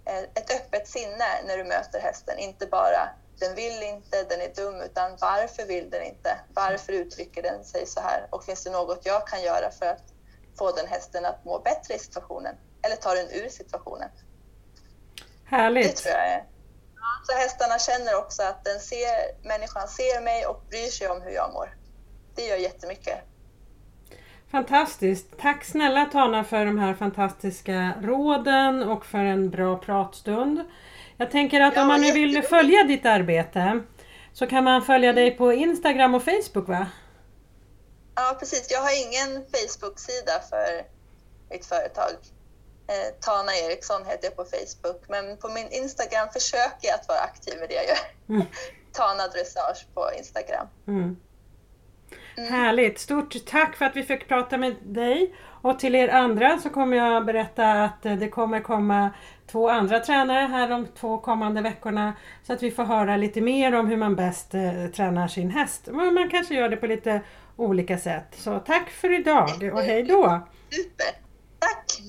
eh, 0.06 0.20
ett 0.20 0.52
öppet 0.52 0.88
sinne 0.88 1.42
när 1.48 1.58
du 1.58 1.64
möter 1.64 2.00
hästen, 2.00 2.40
inte 2.40 2.66
bara 2.66 3.10
den 3.40 3.56
vill 3.56 3.84
inte, 3.84 4.24
den 4.24 4.42
är 4.42 4.54
dum, 4.56 4.82
utan 4.82 5.18
varför 5.22 5.66
vill 5.66 5.90
den 5.90 6.04
inte? 6.04 6.40
Varför 6.54 6.94
uttrycker 6.94 7.44
den 7.44 7.64
sig 7.64 7.86
så 7.86 8.00
här? 8.00 8.28
Och 8.30 8.44
finns 8.44 8.64
det 8.64 8.72
något 8.72 9.06
jag 9.06 9.28
kan 9.28 9.42
göra 9.42 9.72
för 9.72 9.86
att 9.86 10.04
få 10.58 10.72
den 10.72 10.88
hästen 10.88 11.26
att 11.26 11.46
må 11.46 11.60
bättre 11.60 11.94
i 11.94 12.00
situationen? 12.00 12.56
Eller 12.82 12.96
ta 12.96 13.14
den 13.14 13.30
ur 13.30 13.50
situationen? 13.50 14.10
Härligt! 15.46 15.96
Det 15.96 16.02
tror 16.02 16.16
jag 16.16 16.28
är. 16.28 16.44
Så 17.24 17.38
hästarna 17.38 17.80
känner 17.80 18.16
också 18.16 18.44
att 18.44 18.64
den 18.66 18.80
ser, 18.80 19.48
människan 19.48 19.88
ser 19.88 20.22
mig 20.22 20.46
och 20.46 20.66
bryr 20.70 20.88
sig 20.88 21.08
om 21.08 21.22
hur 21.22 21.32
jag 21.32 21.54
mår. 21.54 21.78
Det 22.36 22.46
gör 22.46 22.58
jättemycket. 22.58 23.18
Fantastiskt! 24.52 25.28
Tack 25.40 25.66
snälla 25.66 26.06
Tana 26.06 26.44
för 26.44 26.66
de 26.66 26.80
här 26.80 26.94
fantastiska 26.94 27.94
råden 28.02 28.84
och 28.84 29.06
för 29.06 29.18
en 29.18 29.50
bra 29.50 29.78
pratstund. 29.78 30.64
Jag 31.18 31.32
tänker 31.32 31.62
att 31.62 31.76
ja, 31.76 31.82
om 31.82 31.88
man 31.88 32.02
nu 32.02 32.12
vill 32.12 32.44
följa 32.44 32.84
ditt 32.84 33.06
arbete 33.06 33.84
så 34.34 34.48
kan 34.48 34.64
man 34.64 34.82
följa 34.82 35.14
dig 35.14 35.38
på 35.38 35.54
Instagram 35.54 36.16
och 36.16 36.24
Facebook 36.24 36.68
va? 36.68 36.88
Ja 38.16 38.38
precis, 38.40 38.68
jag 38.72 38.82
har 38.82 39.08
ingen 39.08 39.46
Facebook-sida 39.46 40.42
för 40.50 40.86
mitt 41.50 41.66
företag. 41.66 42.12
Eh, 42.88 43.10
Tana 43.20 43.52
Eriksson 43.56 44.06
heter 44.06 44.26
jag 44.28 44.36
på 44.36 44.46
Facebook, 44.46 45.02
men 45.08 45.38
på 45.38 45.50
min 45.50 45.68
Instagram 45.72 46.28
försöker 46.34 46.88
jag 46.88 46.96
att 46.96 47.08
vara 47.08 47.20
aktiv 47.20 47.60
med 47.60 47.70
det 47.70 47.76
jag 47.76 47.88
gör. 47.88 48.04
Mm. 48.30 48.46
Tana 48.92 49.28
Dressage 49.28 49.88
på 49.94 50.12
Instagram. 50.18 50.68
Mm. 50.88 51.18
Mm. 52.38 52.54
Härligt! 52.54 53.00
Stort 53.00 53.46
tack 53.46 53.76
för 53.76 53.86
att 53.86 53.96
vi 53.96 54.04
fick 54.04 54.28
prata 54.28 54.58
med 54.58 54.76
dig. 54.84 55.36
Och 55.62 55.80
till 55.80 55.96
er 55.96 56.10
andra 56.10 56.60
så 56.60 56.70
kommer 56.70 56.98
jag 56.98 57.26
berätta 57.26 57.72
att 57.72 58.04
det 58.04 58.30
kommer 58.30 58.62
komma 58.62 59.10
två 59.48 59.70
andra 59.70 60.00
tränare 60.00 60.48
här 60.48 60.70
de 60.70 60.88
två 60.88 61.18
kommande 61.18 61.62
veckorna. 61.62 62.14
Så 62.44 62.54
att 62.54 62.64
vi 62.64 62.72
får 62.72 62.84
höra 62.84 63.18
lite 63.18 63.42
mer 63.42 63.76
om 63.76 63.88
hur 63.88 63.98
man 63.98 64.16
bäst 64.16 64.54
eh, 64.54 64.88
tränar 64.96 65.28
sin 65.28 65.52
häst. 65.52 65.88
Man 65.92 66.30
kanske 66.32 66.56
gör 66.56 66.70
det 66.70 66.78
på 66.78 66.88
lite 66.88 67.22
olika 67.56 67.98
sätt. 67.98 68.28
Så 68.38 68.60
tack 68.60 68.90
för 68.90 69.20
idag 69.20 69.72
och 69.74 69.82
hej 69.82 70.04
då! 70.04 70.48
Super! 70.70 71.22
Tack! 71.60 72.02